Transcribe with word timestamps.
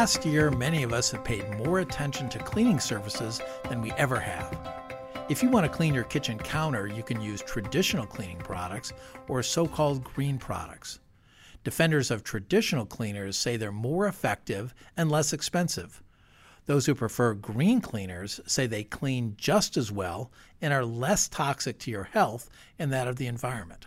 past 0.00 0.24
year, 0.24 0.50
many 0.50 0.82
of 0.82 0.94
us 0.94 1.10
have 1.10 1.22
paid 1.22 1.46
more 1.58 1.80
attention 1.80 2.26
to 2.26 2.38
cleaning 2.38 2.80
services 2.80 3.38
than 3.68 3.82
we 3.82 3.92
ever 3.98 4.18
have. 4.18 4.58
If 5.28 5.42
you 5.42 5.50
want 5.50 5.66
to 5.66 5.76
clean 5.76 5.92
your 5.92 6.04
kitchen 6.04 6.38
counter, 6.38 6.86
you 6.86 7.02
can 7.02 7.20
use 7.20 7.42
traditional 7.42 8.06
cleaning 8.06 8.38
products 8.38 8.94
or 9.28 9.42
so 9.42 9.66
called 9.66 10.02
green 10.02 10.38
products. 10.38 11.00
Defenders 11.64 12.10
of 12.10 12.24
traditional 12.24 12.86
cleaners 12.86 13.36
say 13.36 13.58
they're 13.58 13.70
more 13.70 14.06
effective 14.06 14.72
and 14.96 15.10
less 15.10 15.34
expensive. 15.34 16.02
Those 16.64 16.86
who 16.86 16.94
prefer 16.94 17.34
green 17.34 17.82
cleaners 17.82 18.40
say 18.46 18.66
they 18.66 18.84
clean 18.84 19.34
just 19.36 19.76
as 19.76 19.92
well 19.92 20.30
and 20.62 20.72
are 20.72 20.86
less 20.86 21.28
toxic 21.28 21.78
to 21.80 21.90
your 21.90 22.04
health 22.04 22.48
and 22.78 22.90
that 22.90 23.06
of 23.06 23.16
the 23.16 23.26
environment. 23.26 23.84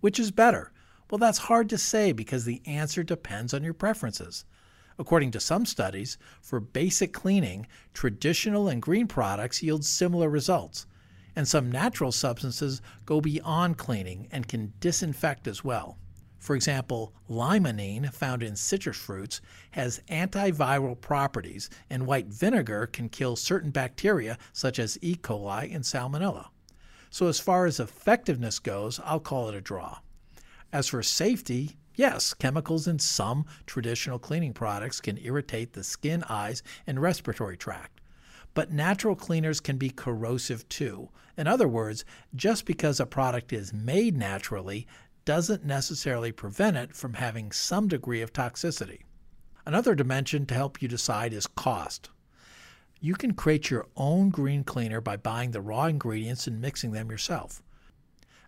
Which 0.00 0.20
is 0.20 0.30
better? 0.30 0.70
Well, 1.10 1.18
that's 1.18 1.38
hard 1.38 1.68
to 1.70 1.78
say 1.78 2.12
because 2.12 2.44
the 2.44 2.62
answer 2.64 3.02
depends 3.02 3.52
on 3.52 3.64
your 3.64 3.74
preferences. 3.74 4.44
According 4.98 5.30
to 5.32 5.40
some 5.40 5.66
studies, 5.66 6.18
for 6.40 6.60
basic 6.60 7.12
cleaning, 7.12 7.66
traditional 7.94 8.68
and 8.68 8.82
green 8.82 9.06
products 9.06 9.62
yield 9.62 9.84
similar 9.84 10.28
results, 10.28 10.86
and 11.34 11.48
some 11.48 11.72
natural 11.72 12.12
substances 12.12 12.82
go 13.06 13.20
beyond 13.20 13.78
cleaning 13.78 14.28
and 14.30 14.48
can 14.48 14.72
disinfect 14.80 15.46
as 15.46 15.64
well. 15.64 15.98
For 16.42 16.56
example, 16.56 17.14
limonene, 17.30 18.12
found 18.12 18.42
in 18.42 18.56
citrus 18.56 18.96
fruits, 18.96 19.40
has 19.70 20.02
antiviral 20.10 21.00
properties, 21.00 21.70
and 21.88 22.04
white 22.04 22.26
vinegar 22.26 22.88
can 22.88 23.08
kill 23.08 23.36
certain 23.36 23.70
bacteria 23.70 24.36
such 24.52 24.80
as 24.80 24.98
E. 25.00 25.14
coli 25.14 25.72
and 25.72 25.84
salmonella. 25.84 26.48
So, 27.10 27.28
as 27.28 27.38
far 27.38 27.66
as 27.66 27.78
effectiveness 27.78 28.58
goes, 28.58 28.98
I'll 29.04 29.20
call 29.20 29.48
it 29.50 29.54
a 29.54 29.60
draw. 29.60 29.98
As 30.72 30.88
for 30.88 31.02
safety, 31.02 31.76
yes, 31.94 32.34
chemicals 32.34 32.86
in 32.86 32.98
some 32.98 33.44
traditional 33.66 34.18
cleaning 34.18 34.52
products 34.52 35.00
can 35.00 35.18
irritate 35.18 35.72
the 35.72 35.84
skin, 35.84 36.24
eyes, 36.28 36.62
and 36.86 37.00
respiratory 37.00 37.56
tract. 37.56 38.00
But 38.54 38.72
natural 38.72 39.16
cleaners 39.16 39.60
can 39.60 39.78
be 39.78 39.90
corrosive 39.90 40.68
too. 40.68 41.08
In 41.36 41.46
other 41.46 41.68
words, 41.68 42.04
just 42.34 42.66
because 42.66 43.00
a 43.00 43.06
product 43.06 43.52
is 43.52 43.72
made 43.72 44.16
naturally 44.16 44.86
doesn't 45.24 45.64
necessarily 45.64 46.32
prevent 46.32 46.76
it 46.76 46.94
from 46.94 47.14
having 47.14 47.52
some 47.52 47.88
degree 47.88 48.20
of 48.20 48.32
toxicity. 48.32 49.02
Another 49.64 49.94
dimension 49.94 50.44
to 50.46 50.54
help 50.54 50.82
you 50.82 50.88
decide 50.88 51.32
is 51.32 51.46
cost. 51.46 52.10
You 53.00 53.14
can 53.14 53.34
create 53.34 53.70
your 53.70 53.86
own 53.96 54.30
green 54.30 54.64
cleaner 54.64 55.00
by 55.00 55.16
buying 55.16 55.52
the 55.52 55.60
raw 55.60 55.86
ingredients 55.86 56.46
and 56.46 56.60
mixing 56.60 56.92
them 56.92 57.10
yourself. 57.10 57.62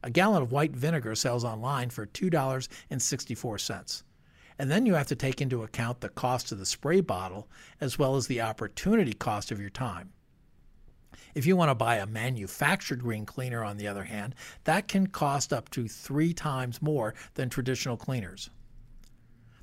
A 0.05 0.11
gallon 0.11 0.43
of 0.43 0.53
white 0.53 0.77
vinegar 0.77 1.15
sells 1.15 1.47
online 1.47 1.89
for 1.89 2.05
$2.64. 2.05 4.03
And 4.59 4.71
then 4.71 4.85
you 4.85 4.93
have 4.93 5.07
to 5.07 5.17
take 5.17 5.41
into 5.41 5.63
account 5.63 6.03
the 6.03 6.11
cost 6.11 6.53
of 6.53 6.59
the 6.59 6.67
spray 6.67 7.01
bottle 7.01 7.49
as 7.81 7.99
well 7.99 8.15
as 8.15 8.27
the 8.27 8.43
opportunity 8.43 9.15
cost 9.15 9.51
of 9.51 9.59
your 9.59 9.71
time. 9.71 10.13
If 11.35 11.47
you 11.47 11.57
want 11.57 11.71
to 11.71 11.75
buy 11.75 11.97
a 11.97 12.07
manufactured 12.07 13.01
green 13.01 13.25
cleaner, 13.25 13.65
on 13.65 13.79
the 13.79 13.89
other 13.89 14.05
hand, 14.05 14.35
that 14.65 14.89
can 14.89 15.07
cost 15.07 15.55
up 15.55 15.71
to 15.71 15.89
three 15.89 16.35
times 16.35 16.83
more 16.83 17.15
than 17.33 17.49
traditional 17.49 17.97
cleaners. 17.97 18.51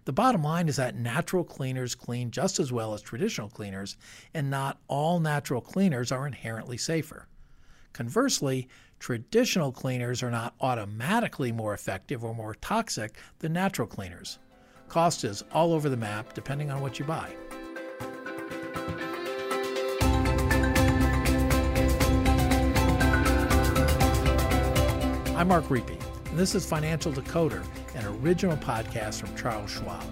The 0.05 0.11
bottom 0.11 0.43
line 0.43 0.67
is 0.67 0.77
that 0.77 0.95
natural 0.95 1.43
cleaners 1.43 1.93
clean 1.93 2.31
just 2.31 2.59
as 2.59 2.71
well 2.71 2.95
as 2.95 3.03
traditional 3.03 3.47
cleaners, 3.47 3.95
and 4.33 4.49
not 4.49 4.79
all 4.87 5.19
natural 5.19 5.61
cleaners 5.61 6.11
are 6.11 6.25
inherently 6.25 6.77
safer. 6.77 7.27
Conversely, 7.93 8.67
traditional 9.01 9.71
cleaners 9.71 10.21
are 10.21 10.29
not 10.29 10.53
automatically 10.61 11.51
more 11.51 11.73
effective 11.73 12.23
or 12.23 12.35
more 12.35 12.53
toxic 12.61 13.17
than 13.39 13.51
natural 13.51 13.87
cleaners. 13.87 14.37
Cost 14.89 15.23
is 15.23 15.43
all 15.51 15.73
over 15.73 15.89
the 15.89 15.97
map 15.97 16.35
depending 16.35 16.69
on 16.69 16.81
what 16.81 16.99
you 16.99 17.05
buy. 17.05 17.33
I'm 25.35 25.47
Mark 25.47 25.65
Riepe, 25.65 25.99
and 26.29 26.37
this 26.37 26.53
is 26.53 26.63
Financial 26.63 27.11
Decoder, 27.11 27.65
an 27.95 28.05
original 28.23 28.57
podcast 28.57 29.21
from 29.21 29.35
Charles 29.35 29.71
Schwab. 29.71 30.03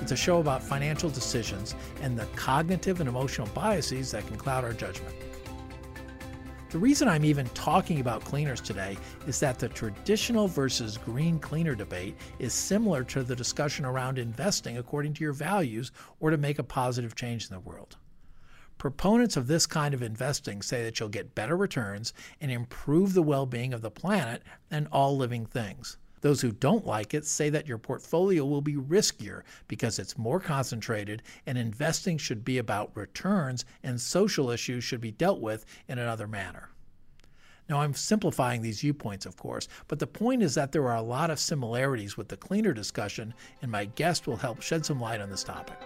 It's 0.00 0.12
a 0.12 0.16
show 0.16 0.38
about 0.38 0.62
financial 0.62 1.10
decisions 1.10 1.74
and 2.00 2.16
the 2.16 2.26
cognitive 2.36 3.00
and 3.00 3.08
emotional 3.08 3.48
biases 3.48 4.12
that 4.12 4.24
can 4.28 4.36
cloud 4.36 4.62
our 4.62 4.72
judgment. 4.72 5.16
The 6.68 6.78
reason 6.78 7.06
I'm 7.06 7.24
even 7.24 7.46
talking 7.50 8.00
about 8.00 8.24
cleaners 8.24 8.60
today 8.60 8.98
is 9.28 9.38
that 9.38 9.60
the 9.60 9.68
traditional 9.68 10.48
versus 10.48 10.98
green 10.98 11.38
cleaner 11.38 11.76
debate 11.76 12.16
is 12.40 12.52
similar 12.52 13.04
to 13.04 13.22
the 13.22 13.36
discussion 13.36 13.84
around 13.84 14.18
investing 14.18 14.76
according 14.78 15.14
to 15.14 15.24
your 15.24 15.32
values 15.32 15.92
or 16.18 16.30
to 16.30 16.36
make 16.36 16.58
a 16.58 16.64
positive 16.64 17.14
change 17.14 17.48
in 17.48 17.54
the 17.54 17.60
world. 17.60 17.96
Proponents 18.78 19.36
of 19.36 19.46
this 19.46 19.64
kind 19.64 19.94
of 19.94 20.02
investing 20.02 20.60
say 20.60 20.82
that 20.82 20.98
you'll 20.98 21.08
get 21.08 21.36
better 21.36 21.56
returns 21.56 22.12
and 22.40 22.50
improve 22.50 23.14
the 23.14 23.22
well 23.22 23.46
being 23.46 23.72
of 23.72 23.80
the 23.80 23.90
planet 23.90 24.42
and 24.68 24.88
all 24.90 25.16
living 25.16 25.46
things. 25.46 25.98
Those 26.26 26.40
who 26.40 26.50
don't 26.50 26.84
like 26.84 27.14
it 27.14 27.24
say 27.24 27.50
that 27.50 27.68
your 27.68 27.78
portfolio 27.78 28.44
will 28.44 28.60
be 28.60 28.74
riskier 28.74 29.42
because 29.68 30.00
it's 30.00 30.18
more 30.18 30.40
concentrated 30.40 31.22
and 31.46 31.56
investing 31.56 32.18
should 32.18 32.44
be 32.44 32.58
about 32.58 32.90
returns 32.96 33.64
and 33.84 34.00
social 34.00 34.50
issues 34.50 34.82
should 34.82 35.00
be 35.00 35.12
dealt 35.12 35.40
with 35.40 35.64
in 35.86 36.00
another 36.00 36.26
manner. 36.26 36.70
Now, 37.68 37.80
I'm 37.80 37.94
simplifying 37.94 38.60
these 38.60 38.80
viewpoints, 38.80 39.24
of 39.24 39.36
course, 39.36 39.68
but 39.86 40.00
the 40.00 40.08
point 40.08 40.42
is 40.42 40.56
that 40.56 40.72
there 40.72 40.88
are 40.88 40.96
a 40.96 41.00
lot 41.00 41.30
of 41.30 41.38
similarities 41.38 42.16
with 42.16 42.26
the 42.26 42.36
cleaner 42.36 42.72
discussion, 42.72 43.32
and 43.62 43.70
my 43.70 43.84
guest 43.84 44.26
will 44.26 44.34
help 44.34 44.60
shed 44.60 44.84
some 44.84 45.00
light 45.00 45.20
on 45.20 45.30
this 45.30 45.44
topic. 45.44 45.78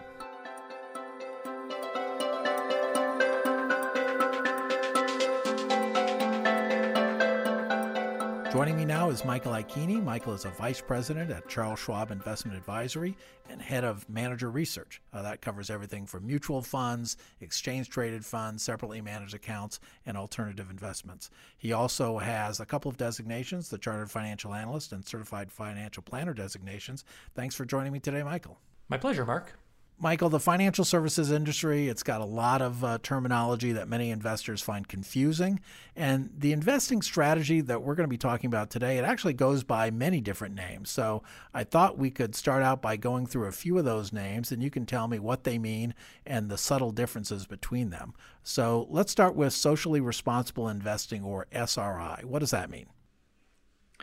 Joining 8.60 8.76
me 8.76 8.84
now 8.84 9.08
is 9.08 9.24
Michael 9.24 9.52
Iachini. 9.52 10.04
Michael 10.04 10.34
is 10.34 10.44
a 10.44 10.50
vice 10.50 10.82
president 10.82 11.30
at 11.30 11.48
Charles 11.48 11.78
Schwab 11.78 12.10
Investment 12.10 12.58
Advisory 12.58 13.16
and 13.48 13.62
head 13.62 13.84
of 13.84 14.06
manager 14.06 14.50
research. 14.50 15.00
Uh, 15.14 15.22
that 15.22 15.40
covers 15.40 15.70
everything 15.70 16.04
from 16.04 16.26
mutual 16.26 16.60
funds, 16.60 17.16
exchange 17.40 17.88
traded 17.88 18.22
funds, 18.22 18.62
separately 18.62 19.00
managed 19.00 19.32
accounts, 19.32 19.80
and 20.04 20.14
alternative 20.14 20.68
investments. 20.68 21.30
He 21.56 21.72
also 21.72 22.18
has 22.18 22.60
a 22.60 22.66
couple 22.66 22.90
of 22.90 22.98
designations 22.98 23.70
the 23.70 23.78
Chartered 23.78 24.10
Financial 24.10 24.52
Analyst 24.52 24.92
and 24.92 25.06
Certified 25.06 25.50
Financial 25.50 26.02
Planner 26.02 26.34
designations. 26.34 27.06
Thanks 27.34 27.54
for 27.54 27.64
joining 27.64 27.94
me 27.94 27.98
today, 27.98 28.22
Michael. 28.22 28.58
My 28.90 28.98
pleasure, 28.98 29.24
Mark. 29.24 29.54
Michael, 30.02 30.30
the 30.30 30.40
financial 30.40 30.86
services 30.86 31.30
industry, 31.30 31.88
it's 31.88 32.02
got 32.02 32.22
a 32.22 32.24
lot 32.24 32.62
of 32.62 32.82
uh, 32.82 32.96
terminology 33.02 33.72
that 33.72 33.86
many 33.86 34.10
investors 34.10 34.62
find 34.62 34.88
confusing. 34.88 35.60
And 35.94 36.30
the 36.38 36.52
investing 36.52 37.02
strategy 37.02 37.60
that 37.60 37.82
we're 37.82 37.94
going 37.94 38.06
to 38.06 38.10
be 38.10 38.16
talking 38.16 38.48
about 38.48 38.70
today, 38.70 38.96
it 38.96 39.04
actually 39.04 39.34
goes 39.34 39.62
by 39.62 39.90
many 39.90 40.22
different 40.22 40.54
names. 40.54 40.88
So 40.88 41.22
I 41.52 41.64
thought 41.64 41.98
we 41.98 42.10
could 42.10 42.34
start 42.34 42.62
out 42.62 42.80
by 42.80 42.96
going 42.96 43.26
through 43.26 43.46
a 43.46 43.52
few 43.52 43.76
of 43.76 43.84
those 43.84 44.10
names, 44.10 44.50
and 44.50 44.62
you 44.62 44.70
can 44.70 44.86
tell 44.86 45.06
me 45.06 45.18
what 45.18 45.44
they 45.44 45.58
mean 45.58 45.92
and 46.24 46.48
the 46.48 46.56
subtle 46.56 46.92
differences 46.92 47.44
between 47.44 47.90
them. 47.90 48.14
So 48.42 48.86
let's 48.88 49.12
start 49.12 49.34
with 49.34 49.52
socially 49.52 50.00
responsible 50.00 50.66
investing 50.66 51.22
or 51.22 51.46
SRI. 51.52 52.22
What 52.24 52.38
does 52.38 52.52
that 52.52 52.70
mean? 52.70 52.86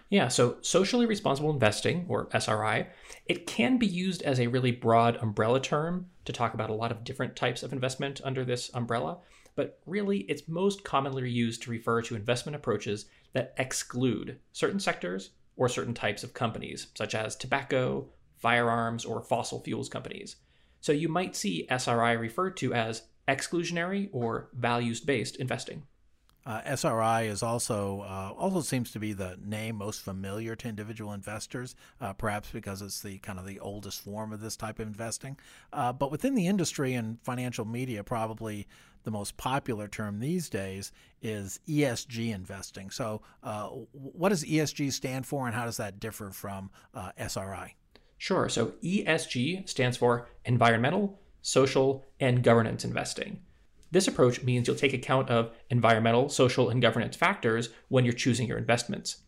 Yeah, 0.09 0.27
so 0.27 0.57
socially 0.61 1.05
responsible 1.05 1.51
investing, 1.51 2.05
or 2.07 2.29
SRI, 2.31 2.87
it 3.25 3.47
can 3.47 3.77
be 3.77 3.87
used 3.87 4.21
as 4.21 4.39
a 4.39 4.47
really 4.47 4.71
broad 4.71 5.17
umbrella 5.17 5.59
term 5.59 6.07
to 6.25 6.33
talk 6.33 6.53
about 6.53 6.69
a 6.69 6.75
lot 6.75 6.91
of 6.91 7.03
different 7.03 7.35
types 7.35 7.63
of 7.63 7.73
investment 7.73 8.21
under 8.23 8.45
this 8.45 8.71
umbrella, 8.73 9.17
but 9.55 9.79
really 9.85 10.19
it's 10.19 10.47
most 10.47 10.83
commonly 10.83 11.29
used 11.29 11.63
to 11.63 11.71
refer 11.71 12.01
to 12.01 12.15
investment 12.15 12.55
approaches 12.55 13.05
that 13.33 13.53
exclude 13.57 14.39
certain 14.53 14.79
sectors 14.79 15.31
or 15.57 15.67
certain 15.67 15.93
types 15.93 16.23
of 16.23 16.33
companies, 16.33 16.87
such 16.95 17.15
as 17.15 17.35
tobacco, 17.35 18.07
firearms, 18.37 19.03
or 19.03 19.21
fossil 19.21 19.61
fuels 19.61 19.89
companies. 19.89 20.37
So 20.79 20.91
you 20.91 21.09
might 21.09 21.35
see 21.35 21.67
SRI 21.69 22.11
referred 22.11 22.55
to 22.57 22.73
as 22.73 23.03
exclusionary 23.27 24.09
or 24.13 24.49
values 24.53 25.01
based 25.01 25.35
investing. 25.37 25.83
Uh, 26.47 26.61
SRI 26.63 27.23
is 27.23 27.43
also 27.43 28.05
uh, 28.07 28.31
also 28.37 28.61
seems 28.61 28.89
to 28.91 28.99
be 28.99 29.11
the 29.11 29.37
name 29.43 29.75
most 29.75 30.01
familiar 30.01 30.55
to 30.55 30.69
individual 30.69 31.11
investors, 31.11 31.75
uh, 31.99 32.13
perhaps 32.13 32.49
because 32.51 32.81
it's 32.81 33.01
the 33.01 33.17
kind 33.17 33.37
of 33.37 33.45
the 33.45 33.59
oldest 33.59 34.01
form 34.01 34.31
of 34.31 34.39
this 34.39 34.55
type 34.55 34.79
of 34.79 34.87
investing. 34.87 35.37
Uh, 35.73 35.91
but 35.91 36.09
within 36.09 36.35
the 36.35 36.47
industry 36.47 36.93
and 36.93 37.21
financial 37.21 37.65
media, 37.65 38.01
probably 38.01 38.65
the 39.03 39.11
most 39.11 39.35
popular 39.35 39.89
term 39.89 40.21
these 40.21 40.47
days 40.49 40.93
is 41.21 41.59
ESG 41.67 42.33
investing. 42.33 42.91
So, 42.91 43.21
uh, 43.43 43.67
what 43.91 44.29
does 44.29 44.45
ESG 44.45 44.93
stand 44.93 45.25
for, 45.25 45.47
and 45.47 45.55
how 45.55 45.65
does 45.65 45.77
that 45.77 45.99
differ 45.99 46.31
from 46.31 46.71
uh, 46.93 47.11
SRI? 47.17 47.75
Sure. 48.17 48.47
So, 48.47 48.67
ESG 48.81 49.67
stands 49.67 49.97
for 49.97 50.29
environmental, 50.45 51.19
social, 51.41 52.05
and 52.21 52.41
governance 52.41 52.85
investing. 52.85 53.41
This 53.91 54.07
approach 54.07 54.43
means 54.43 54.67
you'll 54.67 54.75
take 54.75 54.93
account 54.93 55.29
of 55.29 55.51
environmental, 55.69 56.29
social, 56.29 56.69
and 56.69 56.81
governance 56.81 57.15
factors 57.15 57.69
when 57.87 58.03
you're 58.03 58.13
choosing 58.13 58.47
your 58.47 58.57
investments. 58.57 59.23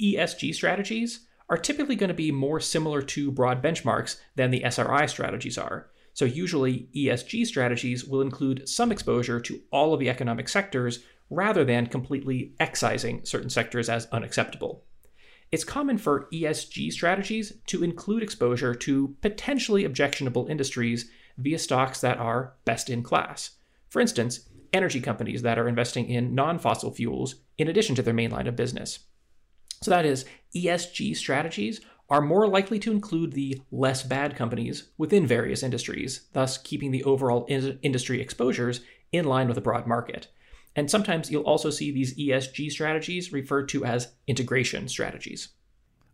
ESG 0.00 0.54
strategies 0.54 1.26
are 1.48 1.56
typically 1.56 1.96
going 1.96 2.08
to 2.08 2.14
be 2.14 2.32
more 2.32 2.60
similar 2.60 3.00
to 3.00 3.30
broad 3.30 3.62
benchmarks 3.62 4.18
than 4.34 4.50
the 4.50 4.64
SRI 4.64 5.06
strategies 5.06 5.56
are. 5.56 5.90
So, 6.12 6.24
usually, 6.24 6.88
ESG 6.94 7.46
strategies 7.46 8.04
will 8.04 8.22
include 8.22 8.68
some 8.68 8.90
exposure 8.90 9.40
to 9.40 9.60
all 9.70 9.92
of 9.92 10.00
the 10.00 10.08
economic 10.10 10.48
sectors 10.48 11.00
rather 11.30 11.64
than 11.64 11.86
completely 11.86 12.54
excising 12.58 13.24
certain 13.24 13.50
sectors 13.50 13.88
as 13.88 14.06
unacceptable. 14.06 14.84
It's 15.52 15.64
common 15.64 15.98
for 15.98 16.28
ESG 16.32 16.92
strategies 16.92 17.52
to 17.66 17.84
include 17.84 18.22
exposure 18.22 18.74
to 18.74 19.16
potentially 19.20 19.84
objectionable 19.84 20.46
industries 20.48 21.10
via 21.38 21.58
stocks 21.58 22.00
that 22.00 22.18
are 22.18 22.54
best 22.64 22.90
in 22.90 23.02
class. 23.02 23.55
For 23.88 24.00
instance, 24.00 24.48
energy 24.72 25.00
companies 25.00 25.42
that 25.42 25.58
are 25.58 25.68
investing 25.68 26.08
in 26.08 26.34
non 26.34 26.58
fossil 26.58 26.92
fuels 26.92 27.36
in 27.58 27.68
addition 27.68 27.94
to 27.96 28.02
their 28.02 28.14
main 28.14 28.30
line 28.30 28.46
of 28.46 28.56
business. 28.56 29.00
So, 29.82 29.90
that 29.90 30.06
is, 30.06 30.24
ESG 30.54 31.16
strategies 31.16 31.80
are 32.08 32.20
more 32.20 32.46
likely 32.46 32.78
to 32.78 32.92
include 32.92 33.32
the 33.32 33.60
less 33.70 34.02
bad 34.02 34.36
companies 34.36 34.90
within 34.96 35.26
various 35.26 35.62
industries, 35.62 36.28
thus 36.32 36.56
keeping 36.58 36.92
the 36.92 37.04
overall 37.04 37.44
in- 37.46 37.78
industry 37.82 38.20
exposures 38.20 38.80
in 39.12 39.24
line 39.24 39.48
with 39.48 39.56
the 39.56 39.60
broad 39.60 39.86
market. 39.86 40.28
And 40.76 40.90
sometimes 40.90 41.30
you'll 41.30 41.42
also 41.42 41.70
see 41.70 41.90
these 41.90 42.16
ESG 42.16 42.70
strategies 42.70 43.32
referred 43.32 43.68
to 43.70 43.84
as 43.84 44.12
integration 44.26 44.88
strategies. 44.88 45.48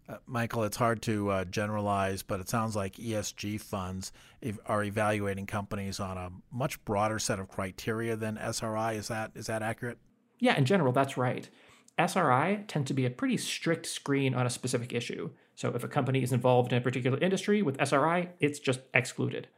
Uh, 0.09 0.17
Michael, 0.27 0.65
it's 0.65 0.77
hard 0.77 1.01
to 1.03 1.31
uh, 1.31 1.45
generalize, 1.45 2.23
but 2.23 2.41
it 2.41 2.49
sounds 2.49 2.75
like 2.75 2.97
ESG 2.97 3.61
funds 3.61 4.13
ev- 4.43 4.59
are 4.67 4.83
evaluating 4.83 5.47
companies 5.47 6.01
on 6.01 6.19
a 6.19 6.31
much 6.51 6.85
broader 6.85 7.19
set 7.19 7.39
of 7.39 7.49
criteria 7.49 8.17
than 8.17 8.37
SRI. 8.37 8.95
Is 8.95 9.09
that 9.09 9.31
is 9.35 9.47
that 9.47 9.63
accurate? 9.63 9.99
Yeah, 10.39 10.57
in 10.57 10.65
general, 10.65 10.93
that's 10.93 11.17
right. 11.17 11.49
SRI 11.99 12.65
tend 12.67 12.87
to 12.89 12.95
be 12.95 13.07
a 13.07 13.11
pretty 13.11 13.37
strict 13.37 13.87
screen 13.87 14.35
on 14.35 14.47
a 14.47 14.51
specific 14.51 14.93
issue. 14.93 15.31
So 15.55 15.69
if 15.75 15.85
a 15.85 15.89
company 15.89 16.23
is 16.23 16.33
involved 16.33 16.73
in 16.73 16.79
a 16.79 16.81
particular 16.81 17.19
industry 17.19 17.63
with 17.63 17.81
SRI, 17.81 18.31
it's 18.41 18.59
just 18.59 18.81
excluded. 18.95 19.49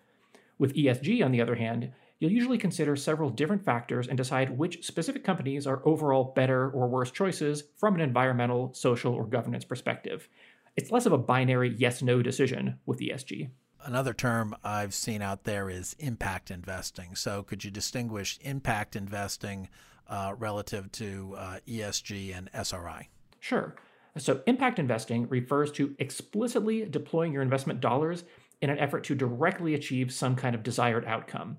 With 0.59 0.75
ESG, 0.75 1.25
on 1.25 1.33
the 1.33 1.41
other 1.41 1.55
hand, 1.55 1.93
you'll 2.19 2.33
usually 2.33 2.59
consider 2.59 2.97
several 2.97 3.31
different 3.31 3.65
factors 3.65 4.09
and 4.09 4.17
decide 4.17 4.57
which 4.57 4.85
specific 4.85 5.25
companies 5.25 5.67
are 5.67 5.87
overall 5.87 6.33
better 6.35 6.71
or 6.71 6.89
worse 6.89 7.11
choices 7.11 7.65
from 7.77 7.95
an 7.95 8.01
environmental, 8.01 8.73
social, 8.75 9.15
or 9.15 9.27
governance 9.27 9.65
perspective. 9.65 10.29
It's 10.77 10.91
less 10.91 11.07
of 11.07 11.13
a 11.13 11.19
binary 11.19 11.75
yes 11.77 12.03
no 12.03 12.23
decision 12.23 12.79
with 12.87 13.01
ESG. 13.01 13.51
Another 13.85 14.15
term 14.15 14.57
I've 14.65 14.95
seen 14.95 15.21
out 15.21 15.45
there 15.45 15.69
is 15.69 15.95
impact 15.99 16.51
investing. 16.51 17.15
So, 17.15 17.43
could 17.43 17.65
you 17.65 17.71
distinguish 17.71 18.39
impact 18.41 18.97
investing 18.97 19.69
uh, 20.09 20.35
relative 20.39 20.91
to 20.93 21.35
uh, 21.37 21.59
ESG 21.69 22.37
and 22.37 22.49
SRI? 22.55 23.11
Sure. 23.41 23.75
So, 24.17 24.41
impact 24.47 24.79
investing 24.79 25.29
refers 25.29 25.71
to 25.73 25.95
explicitly 25.99 26.87
deploying 26.87 27.33
your 27.33 27.43
investment 27.43 27.81
dollars 27.81 28.25
in 28.63 28.71
an 28.71 28.79
effort 28.79 29.05
to 29.05 29.15
directly 29.15 29.75
achieve 29.75 30.11
some 30.11 30.35
kind 30.35 30.55
of 30.55 30.63
desired 30.63 31.05
outcome. 31.05 31.59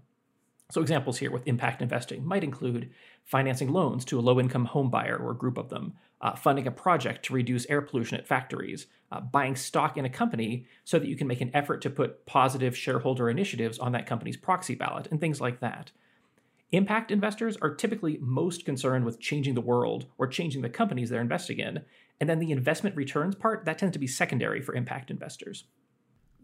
So, 0.72 0.82
examples 0.82 1.20
here 1.20 1.32
with 1.32 1.48
impact 1.48 1.84
investing 1.84 2.26
might 2.26 2.44
include 2.44 2.90
financing 3.24 3.72
loans 3.72 4.04
to 4.06 4.18
a 4.18 4.22
low 4.22 4.40
income 4.40 4.66
home 4.66 4.90
buyer 4.90 5.16
or 5.16 5.34
group 5.36 5.60
of 5.60 5.70
them, 5.70 5.94
uh, 6.22 6.36
funding 6.36 6.66
a 6.66 6.72
project 6.72 7.24
to 7.26 7.34
reduce 7.34 7.70
air 7.70 7.82
pollution 7.82 8.18
at 8.18 8.26
factories, 8.26 8.88
uh, 9.12 9.22
buying 9.22 9.56
stock 9.56 9.96
in 9.96 10.06
a 10.06 10.10
company 10.10 10.66
so 10.84 10.98
that 10.98 11.08
you 11.08 11.16
can 11.16 11.28
make 11.28 11.42
an 11.42 11.52
effort 11.54 11.84
to 11.84 11.90
put 11.92 12.26
positive 12.26 12.76
shareholder 12.76 13.30
initiatives 13.30 13.78
on 13.78 13.92
that 13.92 14.08
company's 14.08 14.38
proxy 14.38 14.74
ballot, 14.74 15.08
and 15.12 15.22
things 15.22 15.40
like 15.40 15.60
that. 15.60 15.92
Impact 16.72 17.12
investors 17.12 17.58
are 17.62 17.76
typically 17.76 18.18
most 18.20 18.66
concerned 18.66 19.06
with 19.06 19.20
changing 19.20 19.54
the 19.54 19.62
world 19.62 20.08
or 20.18 20.26
changing 20.26 20.64
the 20.64 20.70
companies 20.70 21.12
they're 21.12 21.22
investing 21.22 21.60
in, 21.60 21.84
and 22.20 22.28
then 22.28 22.40
the 22.40 22.52
investment 22.52 22.96
returns 22.96 23.36
part, 23.36 23.66
that 23.66 23.78
tends 23.78 23.94
to 23.94 24.00
be 24.00 24.08
secondary 24.08 24.62
for 24.62 24.74
impact 24.74 25.12
investors 25.12 25.66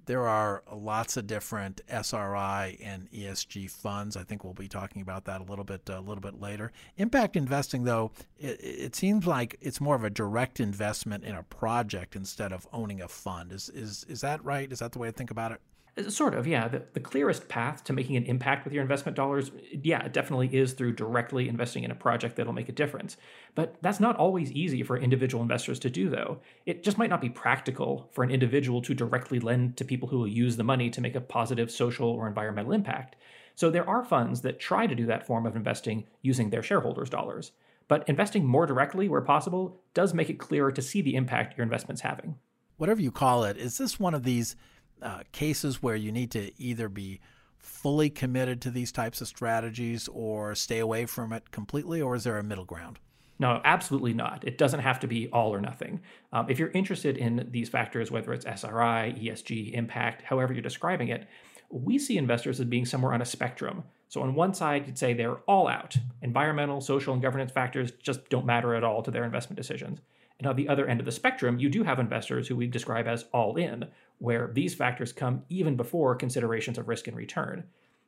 there 0.05 0.27
are 0.27 0.63
lots 0.73 1.17
of 1.17 1.27
different 1.27 1.81
SRI 1.89 2.77
and 2.83 3.09
ESG 3.11 3.69
funds. 3.69 4.17
I 4.17 4.23
think 4.23 4.43
we'll 4.43 4.53
be 4.53 4.67
talking 4.67 5.01
about 5.01 5.25
that 5.25 5.41
a 5.41 5.43
little 5.43 5.63
bit 5.63 5.87
a 5.89 5.99
little 5.99 6.21
bit 6.21 6.39
later. 6.39 6.71
Impact 6.97 7.35
investing, 7.35 7.83
though, 7.83 8.11
it, 8.39 8.59
it, 8.61 8.95
seems 8.95 9.25
like 9.27 9.57
it's 9.61 9.79
more 9.79 9.95
of 9.95 10.03
a 10.03 10.09
direct 10.09 10.59
investment 10.59 11.23
in 11.23 11.35
a 11.35 11.43
project 11.43 12.15
instead 12.15 12.51
of 12.51 12.67
owning 12.73 13.01
a 13.01 13.07
fund. 13.07 13.51
Is 13.51 13.69
is 13.69 14.05
is 14.09 14.21
that 14.21 14.43
right? 14.43 14.71
Is 14.71 14.79
that 14.79 14.91
the 14.91 14.99
way 14.99 15.07
to 15.07 15.13
think 15.13 15.31
about 15.31 15.51
it? 15.51 15.61
Uh, 15.97 16.09
sort 16.09 16.33
of, 16.33 16.47
yeah. 16.47 16.67
The, 16.67 16.83
the 16.93 16.99
clearest 16.99 17.49
path 17.49 17.83
to 17.85 17.93
making 17.93 18.15
an 18.15 18.23
impact 18.23 18.63
with 18.63 18.73
your 18.73 18.81
investment 18.81 19.15
dollars, 19.15 19.51
yeah, 19.83 20.05
it 20.05 20.13
definitely 20.13 20.47
is 20.55 20.73
through 20.73 20.93
directly 20.93 21.49
investing 21.49 21.83
in 21.83 21.91
a 21.91 21.95
project 21.95 22.35
that'll 22.35 22.53
make 22.53 22.69
a 22.69 22.73
difference. 22.73 23.17
But 23.55 23.75
that's 23.81 23.99
not 23.99 24.15
always 24.15 24.51
easy 24.51 24.83
for 24.83 24.97
individual 24.97 25.41
investors 25.41 25.79
to 25.79 25.89
do, 25.89 26.09
though. 26.09 26.39
It 26.65 26.83
just 26.83 26.97
might 26.97 27.09
not 27.09 27.21
be 27.21 27.29
practical 27.29 28.09
for 28.13 28.23
an 28.23 28.31
individual 28.31 28.81
to 28.83 28.93
directly 28.93 29.39
lend 29.39 29.75
to 29.77 29.85
people 29.85 30.07
who 30.07 30.19
will 30.19 30.27
use 30.27 30.55
the 30.57 30.63
money 30.63 30.89
to 30.89 31.01
make 31.01 31.15
a 31.15 31.21
positive 31.21 31.69
social 31.69 32.09
or 32.09 32.27
environmental 32.27 32.71
impact. 32.71 33.17
So 33.55 33.69
there 33.69 33.87
are 33.87 34.03
funds 34.03 34.41
that 34.41 34.59
try 34.59 34.87
to 34.87 34.95
do 34.95 35.05
that 35.07 35.27
form 35.27 35.45
of 35.45 35.57
investing 35.57 36.05
using 36.21 36.49
their 36.49 36.63
shareholders' 36.63 37.09
dollars. 37.09 37.51
But 37.89 38.07
investing 38.07 38.45
more 38.45 38.65
directly 38.65 39.09
where 39.09 39.19
possible 39.19 39.81
does 39.93 40.13
make 40.13 40.29
it 40.29 40.39
clearer 40.39 40.71
to 40.71 40.81
see 40.81 41.01
the 41.01 41.15
impact 41.15 41.57
your 41.57 41.65
investment's 41.65 42.01
having. 42.01 42.37
Whatever 42.77 43.01
you 43.01 43.11
call 43.11 43.43
it, 43.43 43.57
is 43.57 43.77
this 43.77 43.99
one 43.99 44.13
of 44.13 44.23
these 44.23 44.55
uh, 45.01 45.21
cases 45.31 45.81
where 45.81 45.95
you 45.95 46.11
need 46.11 46.31
to 46.31 46.51
either 46.61 46.89
be 46.89 47.19
fully 47.57 48.09
committed 48.09 48.61
to 48.61 48.71
these 48.71 48.91
types 48.91 49.21
of 49.21 49.27
strategies 49.27 50.07
or 50.11 50.55
stay 50.55 50.79
away 50.79 51.05
from 51.05 51.33
it 51.33 51.51
completely, 51.51 52.01
or 52.01 52.15
is 52.15 52.23
there 52.23 52.37
a 52.37 52.43
middle 52.43 52.65
ground? 52.65 52.99
No, 53.39 53.59
absolutely 53.65 54.13
not. 54.13 54.43
It 54.45 54.59
doesn't 54.59 54.81
have 54.81 54.99
to 54.99 55.07
be 55.07 55.27
all 55.29 55.51
or 55.51 55.59
nothing. 55.59 56.01
Um, 56.31 56.47
if 56.47 56.59
you're 56.59 56.69
interested 56.71 57.17
in 57.17 57.47
these 57.49 57.69
factors, 57.69 58.11
whether 58.11 58.33
it's 58.33 58.45
SRI, 58.45 59.15
ESG, 59.19 59.73
impact, 59.73 60.21
however 60.21 60.53
you're 60.53 60.61
describing 60.61 61.07
it, 61.07 61.27
we 61.71 61.97
see 61.97 62.17
investors 62.17 62.59
as 62.59 62.67
being 62.67 62.85
somewhere 62.85 63.13
on 63.13 63.21
a 63.21 63.25
spectrum. 63.25 63.83
So, 64.09 64.21
on 64.21 64.35
one 64.35 64.53
side, 64.53 64.85
you'd 64.85 64.97
say 64.97 65.13
they're 65.13 65.37
all 65.47 65.67
out. 65.67 65.95
Environmental, 66.21 66.81
social, 66.81 67.13
and 67.13 67.21
governance 67.21 67.51
factors 67.51 67.91
just 68.03 68.29
don't 68.29 68.45
matter 68.45 68.75
at 68.75 68.83
all 68.83 69.01
to 69.01 69.09
their 69.09 69.23
investment 69.23 69.57
decisions. 69.57 70.01
And 70.41 70.47
on 70.47 70.55
the 70.55 70.69
other 70.69 70.87
end 70.87 70.99
of 70.99 71.05
the 71.05 71.11
spectrum, 71.11 71.59
you 71.59 71.69
do 71.69 71.83
have 71.83 71.99
investors 71.99 72.47
who 72.47 72.55
we 72.55 72.65
describe 72.65 73.07
as 73.07 73.25
all 73.31 73.57
in, 73.57 73.85
where 74.17 74.49
these 74.51 74.73
factors 74.73 75.13
come 75.13 75.43
even 75.49 75.75
before 75.75 76.15
considerations 76.15 76.79
of 76.79 76.87
risk 76.87 77.07
and 77.07 77.15
return. 77.15 77.65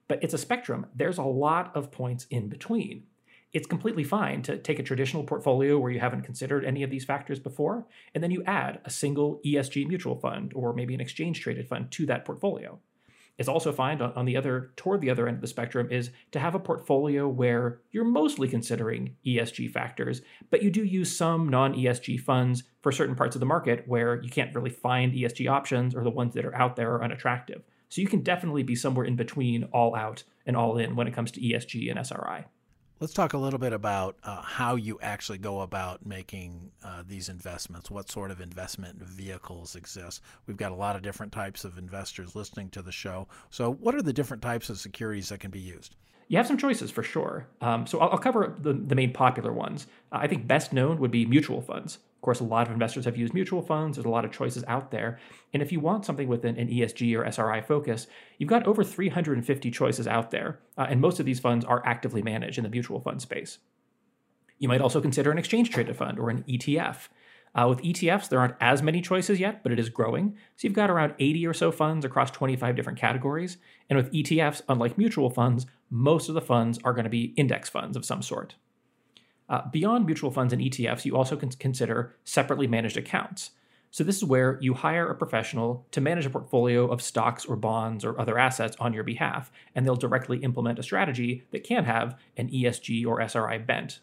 But 0.08 0.24
it's 0.24 0.34
a 0.34 0.40
spectrum. 0.40 0.88
There's 0.96 1.20
a 1.20 1.24
lot 1.24 1.76
of 1.76 1.92
points 1.92 2.26
in 2.32 2.50
between. 2.50 3.04
It's 3.54 3.68
completely 3.68 4.04
fine 4.04 4.42
to 4.44 4.58
take 4.58 4.80
a 4.80 4.84
traditional 4.84 5.24
portfolio 5.24 5.78
where 5.78 5.92
you 5.92 6.00
haven't 6.00 6.24
considered 6.24 6.66
any 6.66 6.82
of 6.82 6.90
these 6.90 7.06
factors 7.06 7.40
before, 7.40 7.86
and 8.16 8.24
then 8.24 8.32
you 8.32 8.44
add 8.46 8.82
a 8.84 8.90
single 8.90 9.40
ESG 9.46 9.88
mutual 9.88 10.16
fund 10.16 10.54
or 10.56 10.74
maybe 10.74 10.96
an 10.96 11.02
exchange 11.02 11.40
traded 11.40 11.68
fund 11.68 11.92
to 11.92 12.08
that 12.08 12.26
portfolio. 12.26 12.80
It's 13.38 13.50
also 13.50 13.72
fine 13.72 14.00
on 14.00 14.26
the 14.26 14.38
other 14.38 14.72
toward 14.76 15.02
the 15.02 15.10
other 15.10 15.28
end 15.28 15.38
of 15.38 15.42
the 15.42 15.48
spectrum 15.48 15.88
is 15.90 16.12
to 16.32 16.40
have 16.40 16.54
a 16.54 16.60
portfolio 16.60 17.28
where 17.28 17.80
you're 17.92 18.04
mostly 18.04 18.48
considering 18.48 19.16
ESG 19.26 19.72
factors, 19.72 20.22
but 20.52 20.62
you 20.62 20.70
do 20.70 20.84
use 20.84 21.16
some 21.16 21.50
non-ESG 21.50 22.20
funds 22.20 22.64
for 22.82 22.92
certain 22.92 23.16
parts 23.16 23.36
of 23.36 23.40
the 23.40 23.46
market 23.46 23.88
where 23.88 24.22
you 24.22 24.30
can't 24.30 24.54
really 24.54 24.70
find 24.70 25.14
ESG 25.14 25.50
options 25.50 25.96
or 25.96 26.04
the 26.04 26.12
ones 26.12 26.36
that 26.36 26.46
are 26.46 26.56
out 26.56 26.76
there 26.76 26.94
are 26.94 27.04
unattractive. 27.04 27.64
So 27.90 28.02
you 28.02 28.08
can 28.08 28.22
definitely 28.22 28.64
be 28.64 28.76
somewhere 28.76 29.06
in 29.06 29.16
between 29.16 29.64
all 29.66 29.96
out 29.96 30.24
and 30.46 30.56
all 30.56 30.78
in 30.78 30.96
when 30.96 31.08
it 31.08 31.14
comes 31.14 31.32
to 31.32 31.42
ESG 31.42 31.90
and 31.90 32.00
SRI. 32.00 32.46
Let's 33.00 33.14
talk 33.14 33.34
a 33.34 33.38
little 33.38 33.60
bit 33.60 33.74
about 33.74 34.18
uh, 34.24 34.42
how 34.42 34.76
you 34.76 35.00
actually 35.02 35.40
go 35.40 35.62
about 35.62 36.06
making 36.06 36.72
uh, 36.84 37.04
these 37.06 37.28
investments. 37.28 37.92
What 37.92 38.10
sort 38.10 38.32
of 38.32 38.40
investment 38.40 39.02
vehicles 39.04 39.76
exist? 39.76 40.22
We've 40.46 40.58
got 40.58 40.72
a 40.72 40.76
lot 40.76 40.96
of 40.96 41.02
different 41.02 41.32
types 41.32 41.66
of 41.66 41.78
investors 41.78 42.36
listening 42.36 42.70
to 42.70 42.82
the 42.82 42.92
show. 42.92 43.28
So, 43.50 43.74
what 43.74 43.96
are 43.96 44.02
the 44.02 44.14
different 44.14 44.44
types 44.44 44.70
of 44.70 44.78
securities 44.80 45.30
that 45.30 45.40
can 45.40 45.52
be 45.52 45.60
used? 45.60 45.96
You 46.28 46.38
have 46.38 46.48
some 46.48 46.58
choices 46.58 46.92
for 46.92 47.04
sure. 47.04 47.48
Um, 47.62 47.86
so, 47.88 48.00
I'll, 48.00 48.12
I'll 48.12 48.18
cover 48.18 48.56
the, 48.58 48.74
the, 48.74 48.96
main 48.96 49.12
popular 49.12 49.52
ones. 49.52 49.88
Uh, 50.12 50.20
I 50.22 50.28
think 50.28 50.48
best 50.48 50.72
known 50.72 51.00
would 51.00 51.12
be 51.12 51.26
mutual 51.26 51.62
funds 51.62 51.98
course, 52.24 52.40
a 52.40 52.44
lot 52.44 52.68
of 52.68 52.74
investors 52.74 53.06
have 53.06 53.18
used 53.18 53.34
mutual 53.34 53.62
funds. 53.62 53.98
There's 53.98 54.06
a 54.06 54.10
lot 54.10 54.26
of 54.26 54.32
choices 54.32 54.64
out 54.68 54.90
there. 54.92 55.20
And 55.54 55.62
if 55.62 55.72
you 55.72 55.80
want 55.80 56.06
something 56.06 56.28
with 56.28 56.44
an, 56.46 56.56
ESG 56.56 57.16
or 57.18 57.26
SRI 57.26 57.62
focus, 57.62 58.08
you've 58.38 58.50
got 58.50 58.66
over 58.66 58.84
350 58.84 59.70
choices 59.72 60.08
out 60.08 60.32
there. 60.32 60.60
Uh, 60.78 60.88
and 60.90 61.00
most 61.00 61.20
of 61.20 61.26
these 61.26 61.40
funds 61.40 61.64
are 61.66 61.86
actively 61.86 62.22
managed 62.22 62.58
in 62.58 62.64
the 62.64 62.70
mutual 62.70 63.00
fund 63.00 63.22
space. 63.22 63.60
You 64.58 64.68
might 64.68 64.82
also 64.82 65.02
consider 65.02 65.32
an 65.32 65.38
exchange 65.38 65.70
traded 65.70 65.96
fund 65.96 66.18
or 66.18 66.30
an 66.30 66.44
ETF. 66.44 67.10
Uh, 67.56 67.68
with 67.70 67.82
ETFs, 67.84 68.30
there 68.30 68.40
aren't 68.40 68.56
as 68.60 68.82
many 68.82 69.02
choices 69.02 69.40
yet, 69.40 69.62
but 69.62 69.72
it 69.72 69.78
is 69.78 69.90
growing. 69.90 70.36
So 70.56 70.68
you've 70.68 70.74
got 70.74 70.90
around 70.90 71.14
80 71.20 71.46
or 71.46 71.54
so 71.54 71.72
funds 71.72 72.04
across 72.04 72.32
25 72.32 72.76
different 72.76 72.98
categories. 72.98 73.58
And 73.90 73.98
with 73.98 74.12
ETFs, 74.12 74.62
unlike 74.68 74.98
mutual 74.98 75.30
funds, 75.30 75.68
most 75.90 76.30
of 76.30 76.36
the 76.36 76.42
funds 76.42 76.80
are 76.84 76.94
going 76.94 77.04
to 77.04 77.10
be 77.10 77.34
index 77.36 77.70
funds 77.70 77.96
of 77.96 78.06
some 78.06 78.24
sort. 78.24 78.56
Uh, 79.50 79.62
beyond 79.72 80.06
mutual 80.06 80.32
funds 80.32 80.54
and 80.54 80.62
ETFs, 80.62 81.06
you 81.06 81.16
also 81.16 81.36
can 81.36 81.50
consider 81.50 82.16
separately 82.24 82.68
managed 82.68 82.98
accounts. 82.98 83.52
So, 83.92 84.04
this 84.04 84.18
is 84.18 84.24
where 84.24 84.58
you 84.60 84.74
hire 84.74 85.08
a 85.08 85.16
professional 85.16 85.86
to 85.92 86.02
manage 86.02 86.26
a 86.26 86.30
portfolio 86.30 86.88
of 86.88 87.02
stocks 87.02 87.46
or 87.46 87.56
bonds 87.56 88.04
or 88.04 88.20
other 88.20 88.40
assets 88.40 88.76
on 88.80 88.92
your 88.92 89.04
behalf, 89.04 89.52
and 89.76 89.86
they'll 89.86 89.96
directly 89.96 90.40
implement 90.40 90.80
a 90.80 90.84
strategy 90.84 91.44
that 91.52 91.64
can 91.64 91.86
have 91.86 92.18
an 92.36 92.50
ESG 92.50 93.06
or 93.06 93.22
SRI 93.22 93.60
bent. 93.60 94.00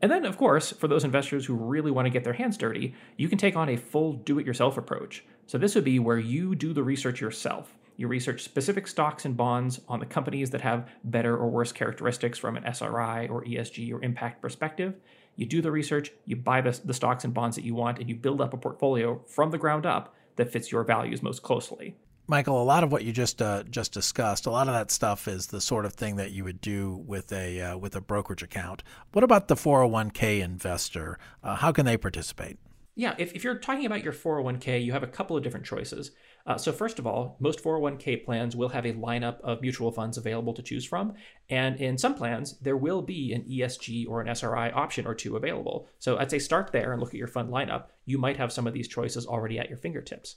And 0.00 0.10
then, 0.10 0.24
of 0.24 0.38
course, 0.38 0.72
for 0.72 0.88
those 0.88 1.04
investors 1.04 1.44
who 1.44 1.54
really 1.54 1.90
want 1.90 2.06
to 2.06 2.10
get 2.10 2.24
their 2.24 2.32
hands 2.32 2.56
dirty, 2.56 2.94
you 3.18 3.28
can 3.28 3.36
take 3.36 3.54
on 3.54 3.68
a 3.68 3.76
full 3.76 4.14
do 4.14 4.38
it 4.38 4.46
yourself 4.46 4.78
approach. 4.78 5.24
So, 5.46 5.58
this 5.58 5.74
would 5.74 5.84
be 5.84 5.98
where 5.98 6.18
you 6.18 6.54
do 6.54 6.72
the 6.72 6.82
research 6.82 7.20
yourself 7.20 7.74
You 7.96 8.08
research 8.08 8.42
specific 8.42 8.86
stocks 8.86 9.24
and 9.24 9.36
bonds 9.36 9.80
on 9.88 10.00
the 10.00 10.06
companies 10.06 10.50
that 10.50 10.60
have 10.62 10.88
better 11.04 11.36
or 11.36 11.48
worse 11.48 11.72
characteristics 11.72 12.38
from 12.38 12.56
an 12.56 12.64
SRI 12.64 13.28
or 13.28 13.44
ESG 13.44 13.92
or 13.92 14.02
impact 14.02 14.42
perspective. 14.42 14.94
You 15.36 15.46
do 15.46 15.62
the 15.62 15.70
research, 15.70 16.12
you 16.26 16.36
buy 16.36 16.60
the, 16.60 16.78
the 16.84 16.94
stocks 16.94 17.24
and 17.24 17.32
bonds 17.34 17.56
that 17.56 17.64
you 17.64 17.74
want, 17.74 17.98
and 17.98 18.08
you 18.08 18.14
build 18.14 18.40
up 18.40 18.52
a 18.52 18.56
portfolio 18.56 19.22
from 19.26 19.50
the 19.50 19.58
ground 19.58 19.86
up 19.86 20.14
that 20.36 20.50
fits 20.50 20.72
your 20.72 20.84
values 20.84 21.22
most 21.22 21.42
closely. 21.42 21.96
Michael, 22.26 22.60
a 22.60 22.64
lot 22.64 22.82
of 22.82 22.90
what 22.90 23.04
you 23.04 23.12
just 23.12 23.42
uh, 23.42 23.64
just 23.64 23.92
discussed, 23.92 24.46
a 24.46 24.50
lot 24.50 24.66
of 24.66 24.74
that 24.74 24.90
stuff 24.90 25.28
is 25.28 25.48
the 25.48 25.60
sort 25.60 25.84
of 25.84 25.92
thing 25.92 26.16
that 26.16 26.30
you 26.30 26.42
would 26.42 26.60
do 26.60 27.02
with 27.06 27.30
a 27.32 27.60
uh, 27.60 27.76
with 27.76 27.94
a 27.94 28.00
brokerage 28.00 28.42
account. 28.42 28.82
What 29.12 29.24
about 29.24 29.48
the 29.48 29.54
401k 29.54 30.40
investor? 30.40 31.18
Uh, 31.42 31.56
how 31.56 31.70
can 31.70 31.84
they 31.84 31.98
participate? 31.98 32.58
Yeah, 32.96 33.14
if, 33.18 33.34
if 33.34 33.44
you're 33.44 33.58
talking 33.58 33.86
about 33.86 34.04
your 34.04 34.12
401k, 34.12 34.82
you 34.82 34.92
have 34.92 35.02
a 35.02 35.08
couple 35.08 35.36
of 35.36 35.42
different 35.42 35.66
choices. 35.66 36.12
Uh, 36.46 36.58
so, 36.58 36.72
first 36.72 36.98
of 36.98 37.06
all, 37.06 37.36
most 37.40 37.62
401k 37.62 38.22
plans 38.22 38.54
will 38.54 38.68
have 38.68 38.84
a 38.84 38.92
lineup 38.92 39.40
of 39.40 39.62
mutual 39.62 39.90
funds 39.90 40.18
available 40.18 40.52
to 40.52 40.62
choose 40.62 40.84
from. 40.84 41.14
And 41.48 41.80
in 41.80 41.96
some 41.96 42.14
plans, 42.14 42.58
there 42.58 42.76
will 42.76 43.00
be 43.00 43.32
an 43.32 43.44
ESG 43.44 44.06
or 44.06 44.20
an 44.20 44.28
SRI 44.28 44.70
option 44.70 45.06
or 45.06 45.14
two 45.14 45.36
available. 45.36 45.88
So, 45.98 46.18
I'd 46.18 46.30
say 46.30 46.38
start 46.38 46.70
there 46.70 46.92
and 46.92 47.00
look 47.00 47.14
at 47.14 47.18
your 47.18 47.28
fund 47.28 47.48
lineup. 47.48 47.84
You 48.04 48.18
might 48.18 48.36
have 48.36 48.52
some 48.52 48.66
of 48.66 48.74
these 48.74 48.88
choices 48.88 49.26
already 49.26 49.58
at 49.58 49.70
your 49.70 49.78
fingertips. 49.78 50.36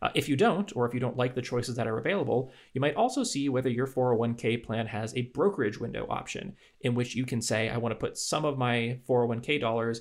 Uh, 0.00 0.08
if 0.14 0.28
you 0.28 0.36
don't, 0.36 0.74
or 0.74 0.84
if 0.84 0.92
you 0.92 0.98
don't 0.98 1.16
like 1.16 1.34
the 1.34 1.42
choices 1.42 1.76
that 1.76 1.86
are 1.86 1.98
available, 1.98 2.50
you 2.72 2.80
might 2.80 2.96
also 2.96 3.22
see 3.22 3.48
whether 3.48 3.70
your 3.70 3.86
401k 3.86 4.64
plan 4.64 4.86
has 4.86 5.14
a 5.14 5.22
brokerage 5.22 5.78
window 5.78 6.06
option 6.08 6.56
in 6.80 6.94
which 6.94 7.14
you 7.14 7.24
can 7.24 7.40
say, 7.40 7.68
I 7.68 7.76
want 7.76 7.92
to 7.92 8.06
put 8.06 8.18
some 8.18 8.44
of 8.44 8.58
my 8.58 8.98
401k 9.08 9.60
dollars 9.60 10.00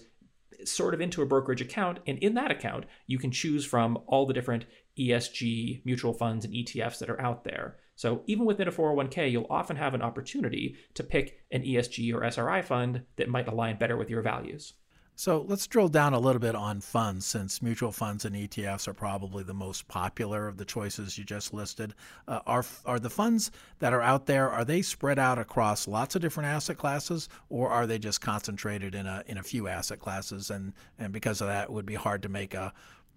sort 0.66 0.94
of 0.94 1.02
into 1.02 1.22
a 1.22 1.26
brokerage 1.26 1.62
account. 1.62 2.00
And 2.08 2.18
in 2.20 2.34
that 2.36 2.52
account, 2.52 2.86
you 3.08 3.18
can 3.18 3.32
choose 3.32 3.66
from 3.66 4.00
all 4.08 4.26
the 4.26 4.34
different 4.34 4.66
ESG 4.98 5.86
mutual 5.86 6.14
funds 6.14 6.46
and 6.46 6.54
ETFs 6.54 7.00
that 7.00 7.10
are 7.10 7.22
out 7.22 7.44
there. 7.44 7.78
So 7.96 8.24
even 8.26 8.46
within 8.46 8.68
a 8.68 8.72
401k, 8.72 9.32
you'll 9.32 9.48
often 9.50 9.78
have 9.78 9.94
an 9.94 10.02
opportunity 10.02 10.76
to 10.96 11.04
pick 11.04 11.40
an 11.52 11.64
ESG 11.64 12.14
or 12.14 12.24
SRI 12.24 12.62
fund 12.62 13.04
that 13.18 13.30
might 13.30 13.48
align 13.48 13.78
better 13.78 13.98
with 13.98 14.10
your 14.10 14.22
values. 14.22 14.74
So 15.16 15.46
let's 15.48 15.68
drill 15.68 15.88
down 15.88 16.14
a 16.14 16.20
little 16.20 16.40
bit 16.40 16.56
on 16.56 16.82
funds 16.82 17.28
since 17.28 17.62
mutual 17.62 17.92
funds 17.92 18.26
and 18.26 18.36
ETFs 18.36 18.88
are 18.88 18.94
probably 18.94 19.44
the 19.44 19.54
most 19.54 19.88
popular 19.88 20.48
of 20.48 20.58
the 20.58 20.66
choices 20.66 21.16
you 21.16 21.24
just 21.24 21.54
listed. 21.54 21.94
Uh, 22.28 22.40
are, 22.48 22.66
are 22.88 23.00
the 23.00 23.10
funds 23.10 23.52
that 23.78 23.94
are 23.94 24.02
out 24.02 24.26
there, 24.26 24.50
are 24.50 24.66
they 24.66 24.82
spread 24.82 25.20
out 25.20 25.38
across 25.38 25.88
lots 25.88 26.16
of 26.16 26.24
different 26.24 26.50
asset 26.50 26.78
classes 26.78 27.30
or 27.50 27.70
are 27.70 27.86
they 27.86 28.00
just 28.00 28.20
concentrated 28.20 28.96
in 28.96 29.06
a, 29.06 29.24
in 29.28 29.38
a 29.38 29.44
few 29.44 29.68
asset 29.68 30.00
classes? 30.00 30.50
And, 30.50 30.74
and 30.98 31.14
because 31.14 31.40
of 31.40 31.48
that, 31.48 31.66
it 31.66 31.72
would 31.72 31.86
be 31.86 31.94
hard 31.94 32.24
to 32.24 32.30
make 32.30 32.56
a, 32.56 32.74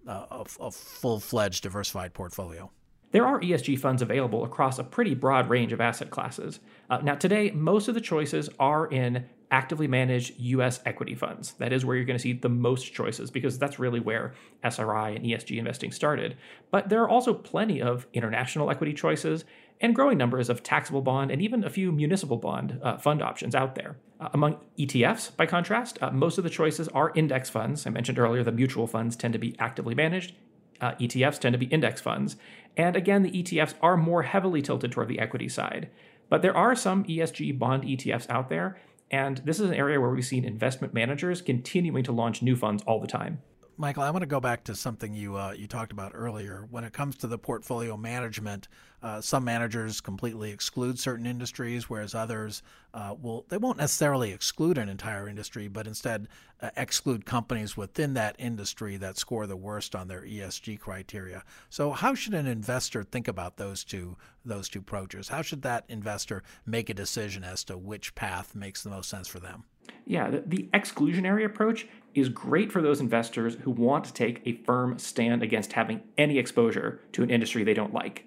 a, 0.07 0.45
a 0.59 0.71
full 0.71 1.19
fledged 1.19 1.63
diversified 1.63 2.13
portfolio. 2.13 2.71
There 3.11 3.25
are 3.25 3.39
ESG 3.39 3.79
funds 3.79 4.01
available 4.01 4.43
across 4.43 4.77
a 4.77 4.83
pretty 4.83 5.13
broad 5.13 5.49
range 5.49 5.71
of 5.71 5.79
asset 5.79 6.09
classes. 6.09 6.59
Uh, 6.89 6.97
now, 6.97 7.15
today, 7.15 7.51
most 7.51 7.87
of 7.87 7.93
the 7.93 8.01
choices 8.01 8.49
are 8.59 8.87
in 8.87 9.25
actively 9.51 9.87
managed 9.87 10.33
US 10.37 10.81
equity 10.85 11.15
funds. 11.15 11.53
That 11.53 11.71
is 11.71 11.85
where 11.85 11.95
you're 11.95 12.05
going 12.05 12.17
to 12.17 12.21
see 12.21 12.33
the 12.33 12.49
most 12.49 12.93
choices 12.93 13.31
because 13.31 13.57
that's 13.57 13.79
really 13.79 14.01
where 14.01 14.33
SRI 14.63 15.11
and 15.11 15.23
ESG 15.23 15.57
investing 15.57 15.91
started. 15.91 16.35
But 16.71 16.89
there 16.89 17.01
are 17.03 17.09
also 17.09 17.33
plenty 17.33 17.81
of 17.81 18.05
international 18.13 18.69
equity 18.69 18.93
choices 18.93 19.45
and 19.81 19.93
growing 19.93 20.17
numbers 20.17 20.49
of 20.49 20.63
taxable 20.63 21.01
bond 21.01 21.31
and 21.31 21.41
even 21.41 21.63
a 21.63 21.69
few 21.69 21.91
municipal 21.91 22.37
bond 22.37 22.79
uh, 22.81 22.97
fund 22.97 23.21
options 23.21 23.55
out 23.55 23.75
there. 23.75 23.97
Uh, 24.19 24.29
among 24.33 24.57
ETFs, 24.79 25.35
by 25.35 25.45
contrast, 25.45 25.97
uh, 26.01 26.11
most 26.11 26.37
of 26.37 26.43
the 26.43 26.49
choices 26.49 26.87
are 26.89 27.11
index 27.15 27.49
funds. 27.49 27.85
I 27.85 27.89
mentioned 27.89 28.17
earlier 28.17 28.43
the 28.43 28.51
mutual 28.51 28.87
funds 28.87 29.15
tend 29.15 29.33
to 29.33 29.39
be 29.39 29.55
actively 29.59 29.95
managed. 29.95 30.33
Uh, 30.79 30.93
ETFs 30.93 31.39
tend 31.39 31.53
to 31.53 31.59
be 31.59 31.65
index 31.67 32.01
funds. 32.01 32.35
And 32.77 32.95
again, 32.95 33.23
the 33.23 33.31
ETFs 33.31 33.75
are 33.81 33.97
more 33.97 34.23
heavily 34.23 34.61
tilted 34.61 34.91
toward 34.91 35.07
the 35.07 35.19
equity 35.19 35.49
side. 35.49 35.89
But 36.29 36.41
there 36.41 36.55
are 36.55 36.75
some 36.75 37.03
ESG 37.05 37.57
bond 37.59 37.83
ETFs 37.83 38.29
out 38.29 38.49
there, 38.49 38.77
and 39.11 39.37
this 39.45 39.59
is 39.59 39.69
an 39.69 39.75
area 39.75 40.01
where 40.01 40.09
we've 40.09 40.25
seen 40.25 40.43
investment 40.43 40.93
managers 40.93 41.41
continuing 41.41 42.03
to 42.03 42.11
launch 42.11 42.41
new 42.41 42.55
funds 42.55 42.83
all 42.87 42.99
the 42.99 43.07
time. 43.07 43.41
Michael, 43.77 44.03
I 44.03 44.09
want 44.09 44.21
to 44.21 44.27
go 44.27 44.39
back 44.39 44.63
to 44.65 44.75
something 44.75 45.13
you 45.13 45.35
uh, 45.35 45.51
you 45.51 45.67
talked 45.67 45.91
about 45.91 46.13
earlier. 46.15 46.65
When 46.69 46.85
it 46.85 46.93
comes 46.93 47.17
to 47.17 47.27
the 47.27 47.37
portfolio 47.37 47.97
management, 47.97 48.69
uh, 49.03 49.19
some 49.19 49.43
managers 49.43 49.99
completely 49.99 50.51
exclude 50.51 50.97
certain 50.97 51.25
industries, 51.25 51.89
whereas 51.89 52.15
others 52.15 52.63
uh, 52.93 53.15
will 53.21 53.45
they 53.49 53.57
won't 53.57 53.77
necessarily 53.77 54.31
exclude 54.31 54.77
an 54.77 54.87
entire 54.87 55.27
industry, 55.27 55.67
but 55.67 55.87
instead 55.87 56.29
uh, 56.61 56.69
exclude 56.77 57.25
companies 57.25 57.75
within 57.75 58.13
that 58.13 58.37
industry 58.39 58.95
that 58.95 59.17
score 59.17 59.45
the 59.45 59.57
worst 59.57 59.93
on 59.93 60.07
their 60.07 60.21
ESG 60.21 60.79
criteria. 60.79 61.43
So, 61.69 61.91
how 61.91 62.15
should 62.15 62.33
an 62.33 62.47
investor 62.47 63.03
think 63.03 63.27
about 63.27 63.57
those 63.57 63.83
two 63.83 64.15
those 64.45 64.69
two 64.69 64.79
approaches? 64.79 65.27
How 65.27 65.41
should 65.41 65.63
that 65.63 65.83
investor 65.89 66.43
make 66.65 66.89
a 66.89 66.93
decision 66.93 67.43
as 67.43 67.65
to 67.65 67.77
which 67.77 68.15
path 68.15 68.55
makes 68.55 68.83
the 68.83 68.89
most 68.89 69.09
sense 69.09 69.27
for 69.27 69.41
them? 69.41 69.65
Yeah, 70.05 70.29
the, 70.29 70.43
the, 70.45 70.69
exclusionary 70.73 71.45
approach 71.45 71.87
is 72.13 72.29
great 72.29 72.71
for 72.71 72.81
those 72.81 73.01
investors 73.01 73.55
who 73.61 73.71
want 73.71 74.05
to 74.05 74.13
take 74.13 74.41
a 74.45 74.63
firm 74.63 74.97
stand 74.99 75.43
against 75.43 75.73
having 75.73 76.01
any 76.17 76.37
exposure 76.37 77.01
to 77.11 77.23
an 77.23 77.29
industry 77.29 77.63
they 77.63 77.73
don't 77.73 77.93
like. 77.93 78.25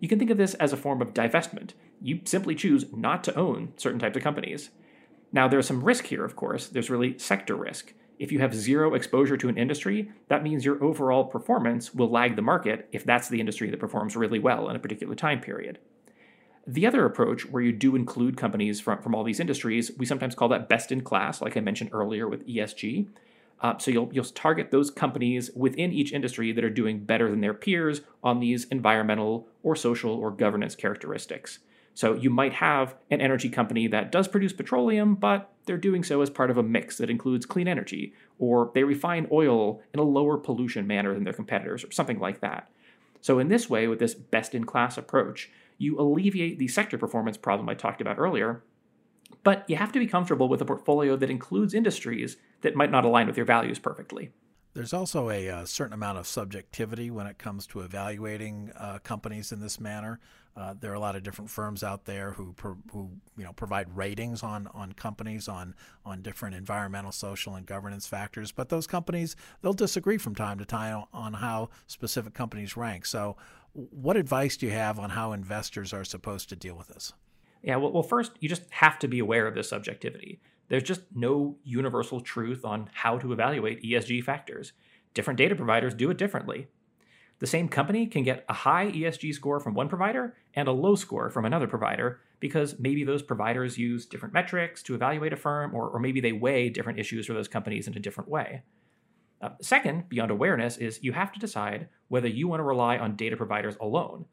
You 0.00 0.08
can 0.08 0.18
think 0.18 0.30
of 0.30 0.38
this 0.38 0.54
as 0.54 0.72
a 0.72 0.76
form 0.76 1.00
of 1.00 1.14
divestment. 1.14 1.72
You 2.02 2.20
simply 2.24 2.54
choose 2.54 2.86
not 2.92 3.22
to 3.24 3.38
own 3.38 3.72
certain 3.76 4.00
types 4.00 4.16
of 4.16 4.22
companies. 4.22 4.70
Now, 5.32 5.46
there's 5.46 5.66
some 5.66 5.84
risk 5.84 6.06
here, 6.06 6.24
of 6.24 6.36
course. 6.36 6.66
There's 6.68 6.90
really 6.90 7.18
sector 7.18 7.54
risk. 7.54 7.92
If 8.18 8.32
you 8.32 8.40
have 8.40 8.54
zero 8.54 8.94
exposure 8.94 9.36
to 9.36 9.48
an 9.48 9.56
industry, 9.56 10.10
that 10.28 10.42
means 10.42 10.64
your 10.64 10.82
overall 10.82 11.24
performance 11.24 11.94
will 11.94 12.10
lag 12.10 12.36
the 12.36 12.42
market 12.42 12.88
if 12.92 13.04
that's 13.04 13.28
the 13.28 13.40
industry 13.40 13.70
that 13.70 13.80
performs 13.80 14.16
really 14.16 14.38
well 14.38 14.68
in 14.68 14.76
a 14.76 14.80
particular 14.80 15.14
time 15.14 15.40
period. 15.40 15.78
The 16.70 16.86
other 16.86 17.04
approach, 17.04 17.50
where 17.50 17.64
you 17.64 17.72
do 17.72 17.96
include 17.96 18.36
companies 18.36 18.80
from, 18.80 19.02
from 19.02 19.12
all 19.12 19.24
these 19.24 19.40
industries, 19.40 19.90
we 19.98 20.06
sometimes 20.06 20.36
call 20.36 20.48
that 20.50 20.68
best 20.68 20.92
in 20.92 21.00
class, 21.00 21.40
like 21.40 21.56
I 21.56 21.60
mentioned 21.60 21.90
earlier 21.92 22.28
with 22.28 22.46
ESG. 22.46 23.08
Uh, 23.60 23.76
so 23.78 23.90
you'll 23.90 24.08
you'll 24.12 24.24
target 24.24 24.70
those 24.70 24.88
companies 24.88 25.50
within 25.56 25.92
each 25.92 26.12
industry 26.12 26.52
that 26.52 26.62
are 26.62 26.70
doing 26.70 27.00
better 27.00 27.28
than 27.28 27.40
their 27.40 27.54
peers 27.54 28.02
on 28.22 28.38
these 28.38 28.66
environmental 28.66 29.48
or 29.64 29.74
social 29.74 30.12
or 30.12 30.30
governance 30.30 30.76
characteristics. 30.76 31.58
So 31.92 32.14
you 32.14 32.30
might 32.30 32.52
have 32.52 32.94
an 33.10 33.20
energy 33.20 33.48
company 33.48 33.88
that 33.88 34.12
does 34.12 34.28
produce 34.28 34.52
petroleum, 34.52 35.16
but 35.16 35.50
they're 35.66 35.76
doing 35.76 36.04
so 36.04 36.22
as 36.22 36.30
part 36.30 36.52
of 36.52 36.56
a 36.56 36.62
mix 36.62 36.98
that 36.98 37.10
includes 37.10 37.46
clean 37.46 37.66
energy, 37.66 38.14
or 38.38 38.70
they 38.74 38.84
refine 38.84 39.26
oil 39.32 39.82
in 39.92 39.98
a 39.98 40.04
lower 40.04 40.38
pollution 40.38 40.86
manner 40.86 41.14
than 41.14 41.24
their 41.24 41.32
competitors, 41.32 41.84
or 41.84 41.90
something 41.90 42.20
like 42.20 42.40
that. 42.40 42.70
So 43.20 43.40
in 43.40 43.48
this 43.48 43.68
way, 43.68 43.88
with 43.88 43.98
this 43.98 44.14
best 44.14 44.54
in 44.54 44.64
class 44.64 44.96
approach, 44.96 45.50
you 45.80 45.98
alleviate 45.98 46.58
the 46.58 46.68
sector 46.68 46.98
performance 46.98 47.38
problem 47.38 47.68
I 47.68 47.74
talked 47.74 48.02
about 48.02 48.18
earlier. 48.18 48.62
But 49.42 49.64
you 49.66 49.76
have 49.76 49.92
to 49.92 49.98
be 49.98 50.06
comfortable 50.06 50.48
with 50.48 50.60
a 50.60 50.66
portfolio 50.66 51.16
that 51.16 51.30
includes 51.30 51.72
industries 51.72 52.36
that 52.60 52.76
might 52.76 52.90
not 52.90 53.06
align 53.06 53.26
with 53.26 53.38
your 53.38 53.46
values 53.46 53.78
perfectly. 53.78 54.30
There's 54.74 54.92
also 54.92 55.30
a, 55.30 55.46
a, 55.46 55.56
uh, 55.56 55.64
certain 55.64 55.94
amount 55.94 56.18
of 56.18 56.26
subjectivity 56.26 57.10
when 57.10 57.26
it 57.26 57.38
comes 57.38 57.66
to 57.68 57.80
evaluating 57.80 58.70
uh, 58.76 58.98
companies 59.02 59.50
in 59.50 59.60
this 59.60 59.80
manner. 59.80 60.20
Uh, 60.56 60.74
there 60.78 60.90
are 60.90 60.94
a 60.94 61.00
lot 61.00 61.16
of 61.16 61.22
different 61.22 61.50
firms 61.50 61.82
out 61.82 62.04
there 62.04 62.32
who 62.32 62.52
pro, 62.52 62.76
who 62.92 63.10
you 63.36 63.44
know 63.44 63.52
provide 63.52 63.96
ratings 63.96 64.42
on 64.42 64.68
on 64.74 64.92
companies 64.92 65.48
on 65.48 65.74
on 66.04 66.22
different 66.22 66.54
environmental, 66.54 67.12
social, 67.12 67.54
and 67.54 67.66
governance 67.66 68.06
factors. 68.06 68.52
But 68.52 68.68
those 68.68 68.86
companies 68.86 69.36
they'll 69.62 69.72
disagree 69.72 70.18
from 70.18 70.34
time 70.34 70.58
to 70.58 70.64
time 70.64 71.04
on 71.12 71.34
how 71.34 71.70
specific 71.86 72.34
companies 72.34 72.76
rank. 72.76 73.06
So, 73.06 73.36
what 73.72 74.16
advice 74.16 74.56
do 74.56 74.66
you 74.66 74.72
have 74.72 74.98
on 74.98 75.10
how 75.10 75.32
investors 75.32 75.92
are 75.92 76.04
supposed 76.04 76.48
to 76.48 76.56
deal 76.56 76.74
with 76.74 76.88
this? 76.88 77.12
Yeah, 77.62 77.76
well, 77.76 77.92
well, 77.92 78.02
first, 78.02 78.32
you 78.40 78.48
just 78.48 78.62
have 78.70 78.98
to 79.00 79.08
be 79.08 79.18
aware 79.18 79.46
of 79.46 79.54
this 79.54 79.68
subjectivity. 79.68 80.40
There's 80.68 80.82
just 80.82 81.02
no 81.14 81.56
universal 81.64 82.20
truth 82.20 82.64
on 82.64 82.88
how 82.92 83.18
to 83.18 83.32
evaluate 83.32 83.82
ESG 83.82 84.24
factors. 84.24 84.72
Different 85.14 85.38
data 85.38 85.54
providers 85.54 85.94
do 85.94 86.10
it 86.10 86.16
differently. 86.16 86.68
The 87.40 87.46
same 87.46 87.68
company 87.68 88.06
can 88.06 88.22
get 88.22 88.44
a 88.48 88.54
high 88.54 88.90
ESG 88.90 89.34
score 89.34 89.60
from 89.60 89.74
one 89.74 89.88
provider 89.88 90.36
and 90.54 90.68
a 90.68 90.72
low 90.72 90.94
score 90.94 91.30
from 91.30 91.44
another 91.44 91.66
provider 91.66 92.20
because 92.38 92.78
maybe 92.78 93.02
those 93.02 93.22
providers 93.22 93.78
use 93.78 94.06
different 94.06 94.34
metrics 94.34 94.82
to 94.84 94.94
evaluate 94.94 95.32
a 95.32 95.36
firm, 95.36 95.74
or, 95.74 95.88
or 95.88 96.00
maybe 96.00 96.20
they 96.20 96.32
weigh 96.32 96.68
different 96.68 96.98
issues 96.98 97.26
for 97.26 97.32
those 97.32 97.48
companies 97.48 97.86
in 97.86 97.96
a 97.96 98.00
different 98.00 98.30
way. 98.30 98.62
Uh, 99.40 99.50
second, 99.62 100.08
beyond 100.08 100.30
awareness, 100.30 100.76
is 100.76 101.02
you 101.02 101.12
have 101.12 101.32
to 101.32 101.40
decide 101.40 101.88
whether 102.08 102.28
you 102.28 102.46
want 102.46 102.60
to 102.60 102.64
rely 102.64 102.98
on 102.98 103.16
data 103.16 103.36
providers 103.36 103.76
alone. 103.80 104.26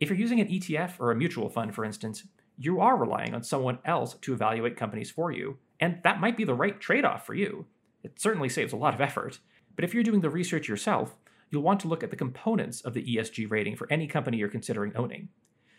If 0.00 0.08
you're 0.08 0.18
using 0.18 0.40
an 0.40 0.48
ETF 0.48 0.94
or 0.98 1.10
a 1.10 1.16
mutual 1.16 1.48
fund, 1.48 1.74
for 1.74 1.84
instance, 1.84 2.24
you 2.56 2.80
are 2.80 2.96
relying 2.96 3.34
on 3.34 3.42
someone 3.42 3.78
else 3.84 4.14
to 4.22 4.32
evaluate 4.32 4.76
companies 4.76 5.10
for 5.10 5.32
you, 5.32 5.58
and 5.80 5.98
that 6.04 6.20
might 6.20 6.36
be 6.36 6.44
the 6.44 6.54
right 6.54 6.80
trade 6.80 7.04
off 7.04 7.26
for 7.26 7.34
you. 7.34 7.66
It 8.02 8.20
certainly 8.20 8.48
saves 8.48 8.72
a 8.72 8.76
lot 8.76 8.94
of 8.94 9.00
effort. 9.00 9.38
But 9.76 9.84
if 9.84 9.94
you're 9.94 10.02
doing 10.02 10.20
the 10.20 10.30
research 10.30 10.68
yourself, 10.68 11.14
you'll 11.50 11.62
want 11.62 11.80
to 11.80 11.88
look 11.88 12.02
at 12.02 12.10
the 12.10 12.16
components 12.16 12.80
of 12.80 12.94
the 12.94 13.04
ESG 13.04 13.50
rating 13.50 13.76
for 13.76 13.86
any 13.90 14.06
company 14.06 14.38
you're 14.38 14.48
considering 14.48 14.92
owning. 14.96 15.28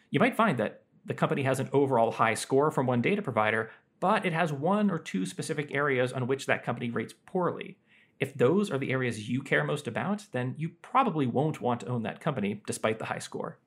You 0.10 0.20
might 0.20 0.36
find 0.36 0.58
that 0.60 0.84
the 1.06 1.14
company 1.14 1.44
has 1.44 1.60
an 1.60 1.70
overall 1.74 2.12
high 2.12 2.34
score 2.34 2.72
from 2.72 2.86
one 2.86 3.02
data 3.02 3.22
provider, 3.22 3.72
but 4.00 4.26
it 4.26 4.34
has 4.34 4.54
one 4.54 4.90
or 4.90 5.00
two 5.00 5.26
specific 5.26 5.74
areas 5.74 6.14
on 6.14 6.28
which 6.28 6.46
that 6.46 6.64
company 6.64 6.90
rates 6.90 7.14
poorly. 7.26 7.78
If 8.20 8.34
those 8.36 8.72
are 8.72 8.78
the 8.78 8.92
areas 8.92 9.30
you 9.30 9.42
care 9.42 9.64
most 9.64 9.88
about, 9.88 10.26
then 10.32 10.56
you 10.58 10.70
probably 10.82 11.28
won't 11.28 11.62
want 11.62 11.82
to 11.82 11.88
own 11.88 12.04
that 12.04 12.20
company 12.20 12.62
despite 12.66 13.00
the 13.00 13.06
high 13.06 13.20
score. 13.20 13.58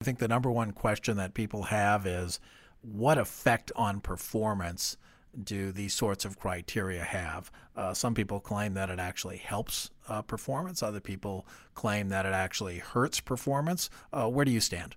I 0.00 0.04
think 0.04 0.18
the 0.18 0.28
number 0.28 0.50
one 0.50 0.72
question 0.72 1.16
that 1.16 1.34
people 1.34 1.64
have 1.64 2.06
is 2.06 2.40
what 2.80 3.18
effect 3.18 3.70
on 3.76 4.00
performance 4.00 4.96
do 5.42 5.72
these 5.72 5.94
sorts 5.94 6.24
of 6.24 6.38
criteria 6.38 7.02
have? 7.02 7.50
Uh, 7.76 7.94
some 7.94 8.14
people 8.14 8.40
claim 8.40 8.74
that 8.74 8.90
it 8.90 8.98
actually 8.98 9.38
helps 9.38 9.90
uh, 10.08 10.22
performance. 10.22 10.82
Other 10.82 11.00
people 11.00 11.46
claim 11.74 12.08
that 12.10 12.26
it 12.26 12.34
actually 12.34 12.78
hurts 12.78 13.20
performance. 13.20 13.88
Uh, 14.12 14.28
where 14.28 14.44
do 14.44 14.50
you 14.50 14.60
stand? 14.60 14.96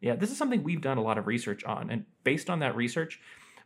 Yeah, 0.00 0.14
this 0.14 0.30
is 0.30 0.36
something 0.36 0.62
we've 0.62 0.82
done 0.82 0.98
a 0.98 1.02
lot 1.02 1.18
of 1.18 1.26
research 1.26 1.64
on. 1.64 1.90
And 1.90 2.04
based 2.22 2.50
on 2.50 2.58
that 2.60 2.76
research, 2.76 3.20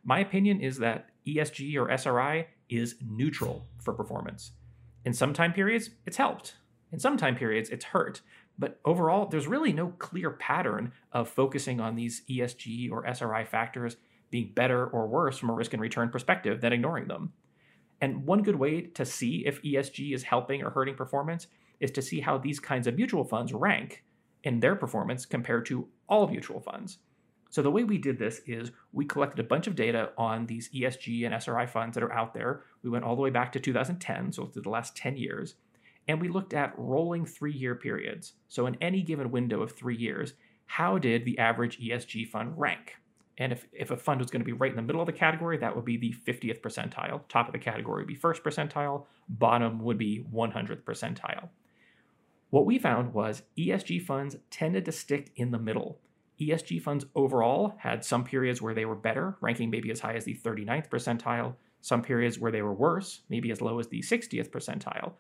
my 0.05 0.21
opinion 0.21 0.61
is 0.61 0.79
that 0.79 1.11
ESG 1.27 1.77
or 1.77 1.91
SRI 1.91 2.47
is 2.69 2.97
neutral 3.05 3.67
for 3.83 3.95
performance. 3.95 4.53
In 5.05 5.13
some 5.13 5.33
time 5.33 5.53
periods, 5.53 5.91
it's 6.07 6.17
helped. 6.17 6.57
In 6.93 6.99
some 6.99 7.17
time 7.17 7.37
periods, 7.37 7.71
it's 7.71 7.87
hurt. 7.87 8.21
But 8.59 8.81
overall, 8.85 9.27
there's 9.27 9.47
really 9.47 9.73
no 9.73 9.89
clear 9.99 10.31
pattern 10.31 10.93
of 11.13 11.29
focusing 11.29 11.81
on 11.81 11.95
these 11.95 12.23
ESG 12.29 12.91
or 12.91 13.07
SRI 13.07 13.45
factors 13.45 13.97
being 14.31 14.53
better 14.55 14.87
or 14.87 15.07
worse 15.07 15.39
from 15.39 15.51
a 15.51 15.55
risk 15.55 15.73
and 15.73 15.81
return 15.81 16.11
perspective 16.11 16.61
than 16.61 16.73
ignoring 16.73 17.09
them. 17.09 17.33
And 18.01 18.27
one 18.27 18.43
good 18.43 18.57
way 18.57 18.83
to 18.83 19.05
see 19.05 19.45
if 19.47 19.63
ESG 19.63 20.15
is 20.15 20.25
helping 20.25 20.63
or 20.63 20.71
hurting 20.71 20.97
performance 20.97 21.47
is 21.81 21.91
to 21.93 22.03
see 22.03 22.21
how 22.21 22.39
these 22.39 22.61
kinds 22.61 22.87
of 22.87 22.97
mutual 22.97 23.25
funds 23.25 23.53
rank 23.53 24.05
in 24.45 24.61
their 24.61 24.77
performance 24.77 25.25
compared 25.27 25.67
to 25.67 25.89
all 26.09 26.29
mutual 26.29 26.61
funds. 26.61 26.99
So 27.51 27.63
the 27.63 27.71
way 27.71 27.85
we 27.85 27.99
did 27.99 28.19
this 28.19 28.41
is 28.47 28.73
we 28.93 29.05
collected 29.05 29.41
a 29.41 29.49
bunch 29.49 29.67
of 29.67 29.75
data 29.75 30.11
on 30.19 30.47
these 30.47 30.69
ESG 30.71 31.25
and 31.25 31.35
SRI 31.35 31.67
funds 31.67 31.95
that 31.95 32.03
are 32.03 32.13
out 32.13 32.35
there. 32.35 32.63
We 32.83 32.91
went 32.91 33.05
all 33.05 33.17
the 33.17 33.23
way 33.23 33.31
back 33.31 33.53
to 33.53 33.61
2010, 33.61 34.33
so 34.33 34.47
through 34.47 34.63
the 34.63 34.71
last 34.71 34.97
10 34.97 35.17
years, 35.17 35.55
and 36.07 36.21
we 36.21 36.29
looked 36.29 36.55
at 36.55 36.75
rolling 36.77 37.25
three 37.25 37.53
year 37.53 37.75
periods. 37.75 38.35
So 38.49 38.67
in 38.67 38.77
any 38.81 39.03
given 39.03 39.31
window 39.31 39.63
of 39.63 39.73
three 39.73 39.97
years, 39.97 40.35
how 40.67 40.99
did 40.99 41.25
the 41.25 41.39
average 41.39 41.81
ESG 41.81 42.29
fund 42.29 42.53
rank? 42.57 42.97
And 43.39 43.53
if, 43.53 43.67
if 43.73 43.91
a 43.91 43.97
fund 43.97 44.21
was 44.21 44.31
going 44.31 44.41
to 44.41 44.47
be 44.47 44.53
right 44.53 44.71
in 44.71 44.77
the 44.77 44.83
middle 44.83 45.01
of 45.01 45.07
the 45.07 45.13
category, 45.13 45.57
that 45.59 45.75
would 45.75 45.85
be 45.85 45.97
the 45.97 46.15
50th 46.27 46.61
percentile. 46.61 47.21
Top 47.29 47.47
of 47.47 47.53
the 47.53 47.59
category 47.59 48.03
would 48.03 48.09
be 48.09 48.15
first 48.15 48.43
percentile, 48.43 49.05
bottom 49.29 49.81
would 49.81 49.97
be 49.97 50.25
100th 50.33 50.83
percentile. 50.83 51.49
What 52.51 52.67
we 52.67 52.79
found 52.79 53.15
was 53.15 53.43
ESG 53.57 54.03
funds 54.03 54.37
tended 54.51 54.85
to 54.87 54.93
stick 54.93 55.31
in 55.37 55.53
the 55.53 55.59
middle. 55.59 56.01
ESG 56.41 56.81
funds 56.81 57.05
overall 57.15 57.75
had 57.79 58.05
some 58.05 58.25
periods 58.25 58.63
where 58.63 58.75
they 58.75 58.85
were 58.85 58.95
better, 58.95 59.37
ranking 59.41 59.71
maybe 59.71 59.91
as 59.91 60.01
high 60.01 60.15
as 60.15 60.25
the 60.25 60.35
39th 60.35 60.89
percentile, 60.89 61.55
some 61.81 62.03
periods 62.03 62.39
where 62.39 62.53
they 62.53 62.63
were 62.63 62.73
worse, 62.73 63.23
maybe 63.29 63.51
as 63.51 63.61
low 63.61 63.79
as 63.79 63.89
the 63.89 64.01
60th 64.01 64.51
percentile. 64.51 65.13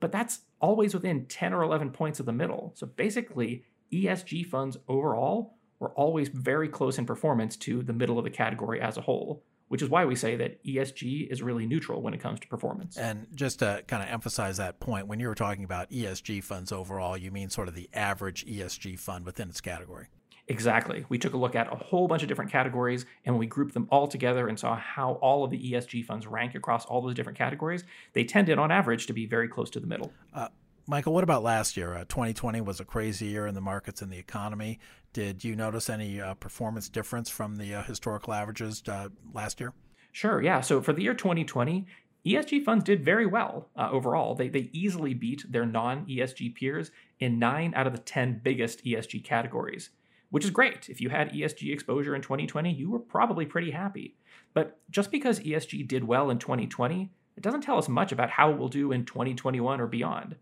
But 0.00 0.12
that's 0.12 0.40
always 0.60 0.94
within 0.94 1.26
10 1.26 1.54
or 1.54 1.62
11 1.62 1.90
points 1.90 2.20
of 2.20 2.26
the 2.26 2.32
middle. 2.32 2.72
So 2.74 2.86
basically, 2.86 3.64
ESG 3.92 4.46
funds 4.46 4.76
overall 4.88 5.54
were 5.78 5.90
always 5.90 6.28
very 6.28 6.68
close 6.68 6.98
in 6.98 7.06
performance 7.06 7.56
to 7.56 7.82
the 7.82 7.92
middle 7.92 8.18
of 8.18 8.24
the 8.24 8.30
category 8.30 8.80
as 8.80 8.96
a 8.96 9.02
whole, 9.02 9.42
which 9.68 9.82
is 9.82 9.88
why 9.88 10.04
we 10.04 10.14
say 10.14 10.36
that 10.36 10.62
ESG 10.64 11.30
is 11.30 11.42
really 11.42 11.66
neutral 11.66 12.02
when 12.02 12.14
it 12.14 12.20
comes 12.20 12.40
to 12.40 12.48
performance. 12.48 12.96
And 12.96 13.26
just 13.34 13.60
to 13.60 13.84
kind 13.86 14.02
of 14.02 14.08
emphasize 14.08 14.56
that 14.58 14.80
point, 14.80 15.06
when 15.06 15.20
you 15.20 15.28
were 15.28 15.34
talking 15.34 15.64
about 15.64 15.90
ESG 15.90 16.42
funds 16.42 16.72
overall, 16.72 17.16
you 17.16 17.30
mean 17.30 17.50
sort 17.50 17.68
of 17.68 17.74
the 17.74 17.88
average 17.92 18.46
ESG 18.46 18.98
fund 18.98 19.24
within 19.24 19.48
its 19.48 19.60
category. 19.60 20.08
Exactly. 20.48 21.04
We 21.08 21.18
took 21.18 21.34
a 21.34 21.36
look 21.36 21.56
at 21.56 21.72
a 21.72 21.76
whole 21.76 22.06
bunch 22.06 22.22
of 22.22 22.28
different 22.28 22.52
categories 22.52 23.04
and 23.24 23.36
we 23.36 23.46
grouped 23.46 23.74
them 23.74 23.88
all 23.90 24.06
together 24.06 24.46
and 24.46 24.58
saw 24.58 24.76
how 24.76 25.14
all 25.14 25.44
of 25.44 25.50
the 25.50 25.72
ESG 25.72 26.04
funds 26.04 26.26
rank 26.26 26.54
across 26.54 26.86
all 26.86 27.02
those 27.02 27.14
different 27.14 27.36
categories. 27.36 27.82
They 28.12 28.24
tended, 28.24 28.58
on 28.58 28.70
average, 28.70 29.06
to 29.06 29.12
be 29.12 29.26
very 29.26 29.48
close 29.48 29.70
to 29.70 29.80
the 29.80 29.88
middle. 29.88 30.12
Uh, 30.32 30.48
Michael, 30.86 31.12
what 31.12 31.24
about 31.24 31.42
last 31.42 31.76
year? 31.76 31.94
Uh, 31.94 32.04
2020 32.04 32.60
was 32.60 32.78
a 32.78 32.84
crazy 32.84 33.26
year 33.26 33.48
in 33.48 33.56
the 33.56 33.60
markets 33.60 34.02
and 34.02 34.12
the 34.12 34.18
economy. 34.18 34.78
Did 35.12 35.42
you 35.42 35.56
notice 35.56 35.90
any 35.90 36.20
uh, 36.20 36.34
performance 36.34 36.88
difference 36.88 37.28
from 37.28 37.56
the 37.56 37.74
uh, 37.74 37.82
historical 37.82 38.32
averages 38.32 38.84
uh, 38.86 39.08
last 39.32 39.58
year? 39.58 39.72
Sure, 40.12 40.40
yeah. 40.40 40.60
So 40.60 40.80
for 40.80 40.92
the 40.92 41.02
year 41.02 41.14
2020, 41.14 41.86
ESG 42.24 42.64
funds 42.64 42.84
did 42.84 43.04
very 43.04 43.26
well 43.26 43.68
uh, 43.76 43.88
overall. 43.90 44.34
They, 44.34 44.48
they 44.48 44.70
easily 44.72 45.12
beat 45.12 45.44
their 45.50 45.66
non 45.66 46.06
ESG 46.06 46.54
peers 46.54 46.90
in 47.18 47.38
nine 47.38 47.72
out 47.74 47.86
of 47.86 47.92
the 47.92 47.98
10 47.98 48.40
biggest 48.42 48.84
ESG 48.84 49.24
categories, 49.24 49.90
which 50.30 50.44
is 50.44 50.50
great. 50.50 50.88
If 50.88 51.00
you 51.00 51.10
had 51.10 51.32
ESG 51.32 51.72
exposure 51.72 52.14
in 52.14 52.22
2020, 52.22 52.72
you 52.72 52.90
were 52.90 52.98
probably 52.98 53.46
pretty 53.46 53.70
happy. 53.70 54.16
But 54.54 54.78
just 54.90 55.10
because 55.10 55.40
ESG 55.40 55.86
did 55.86 56.04
well 56.04 56.30
in 56.30 56.38
2020, 56.38 57.10
it 57.36 57.42
doesn't 57.42 57.60
tell 57.60 57.78
us 57.78 57.88
much 57.88 58.12
about 58.12 58.30
how 58.30 58.50
it 58.50 58.58
will 58.58 58.68
do 58.68 58.92
in 58.92 59.04
2021 59.04 59.80
or 59.80 59.86
beyond 59.86 60.36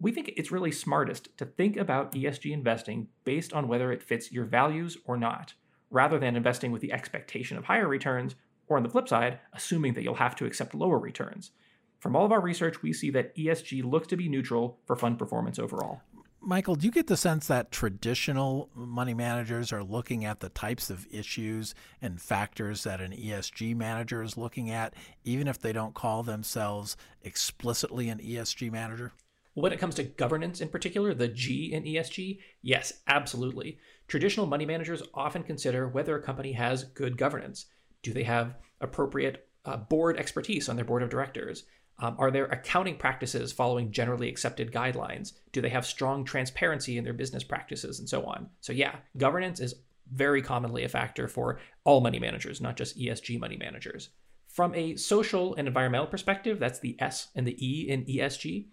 we 0.00 0.10
think 0.10 0.32
it's 0.36 0.50
really 0.50 0.72
smartest 0.72 1.36
to 1.36 1.44
think 1.44 1.76
about 1.76 2.12
ESG 2.12 2.50
investing 2.50 3.08
based 3.24 3.52
on 3.52 3.68
whether 3.68 3.92
it 3.92 4.02
fits 4.02 4.32
your 4.32 4.46
values 4.46 4.96
or 5.04 5.16
not, 5.16 5.52
rather 5.90 6.18
than 6.18 6.36
investing 6.36 6.72
with 6.72 6.80
the 6.80 6.92
expectation 6.92 7.58
of 7.58 7.64
higher 7.64 7.86
returns, 7.86 8.34
or 8.66 8.78
on 8.78 8.82
the 8.82 8.88
flip 8.88 9.08
side, 9.08 9.38
assuming 9.52 9.94
that 9.94 10.02
you'll 10.02 10.14
have 10.14 10.34
to 10.36 10.46
accept 10.46 10.74
lower 10.74 10.98
returns. 10.98 11.50
From 11.98 12.16
all 12.16 12.24
of 12.24 12.32
our 12.32 12.40
research, 12.40 12.82
we 12.82 12.94
see 12.94 13.10
that 13.10 13.36
ESG 13.36 13.84
looks 13.84 14.08
to 14.08 14.16
be 14.16 14.28
neutral 14.28 14.78
for 14.86 14.96
fund 14.96 15.18
performance 15.18 15.58
overall. 15.58 16.00
Michael, 16.42 16.74
do 16.74 16.86
you 16.86 16.90
get 16.90 17.06
the 17.06 17.18
sense 17.18 17.46
that 17.48 17.70
traditional 17.70 18.70
money 18.74 19.12
managers 19.12 19.72
are 19.74 19.84
looking 19.84 20.24
at 20.24 20.40
the 20.40 20.48
types 20.48 20.88
of 20.88 21.06
issues 21.10 21.74
and 22.00 22.20
factors 22.20 22.84
that 22.84 23.00
an 23.00 23.12
ESG 23.12 23.76
manager 23.76 24.22
is 24.22 24.38
looking 24.38 24.70
at, 24.70 24.94
even 25.22 25.46
if 25.46 25.58
they 25.58 25.72
don't 25.72 25.94
call 25.94 26.22
themselves 26.22 26.96
explicitly 27.22 28.08
an 28.08 28.18
ESG 28.18 28.72
manager? 28.72 29.12
When 29.52 29.72
it 29.72 29.78
comes 29.78 29.96
to 29.96 30.04
governance 30.04 30.62
in 30.62 30.68
particular, 30.68 31.12
the 31.12 31.28
G 31.28 31.72
in 31.74 31.82
ESG, 31.82 32.38
yes, 32.62 32.94
absolutely. 33.06 33.78
Traditional 34.08 34.46
money 34.46 34.64
managers 34.64 35.02
often 35.12 35.42
consider 35.42 35.88
whether 35.88 36.16
a 36.16 36.22
company 36.22 36.52
has 36.52 36.84
good 36.84 37.18
governance. 37.18 37.66
Do 38.02 38.14
they 38.14 38.22
have 38.22 38.56
appropriate 38.80 39.46
uh, 39.66 39.76
board 39.76 40.16
expertise 40.16 40.70
on 40.70 40.76
their 40.76 40.86
board 40.86 41.02
of 41.02 41.10
directors? 41.10 41.64
Um, 42.00 42.16
are 42.18 42.30
their 42.30 42.46
accounting 42.46 42.96
practices 42.96 43.52
following 43.52 43.92
generally 43.92 44.28
accepted 44.28 44.72
guidelines? 44.72 45.34
Do 45.52 45.60
they 45.60 45.68
have 45.68 45.84
strong 45.84 46.24
transparency 46.24 46.96
in 46.96 47.04
their 47.04 47.12
business 47.12 47.44
practices 47.44 48.00
and 48.00 48.08
so 48.08 48.24
on? 48.24 48.48
So, 48.62 48.72
yeah, 48.72 48.96
governance 49.18 49.60
is 49.60 49.74
very 50.10 50.40
commonly 50.42 50.82
a 50.82 50.88
factor 50.88 51.28
for 51.28 51.60
all 51.84 52.00
money 52.00 52.18
managers, 52.18 52.60
not 52.60 52.76
just 52.76 52.98
ESG 52.98 53.38
money 53.38 53.56
managers. 53.56 54.08
From 54.48 54.74
a 54.74 54.96
social 54.96 55.54
and 55.54 55.68
environmental 55.68 56.06
perspective, 56.06 56.58
that's 56.58 56.80
the 56.80 56.96
S 56.98 57.28
and 57.36 57.46
the 57.46 57.56
E 57.64 57.88
in 57.88 58.04
ESG. 58.06 58.66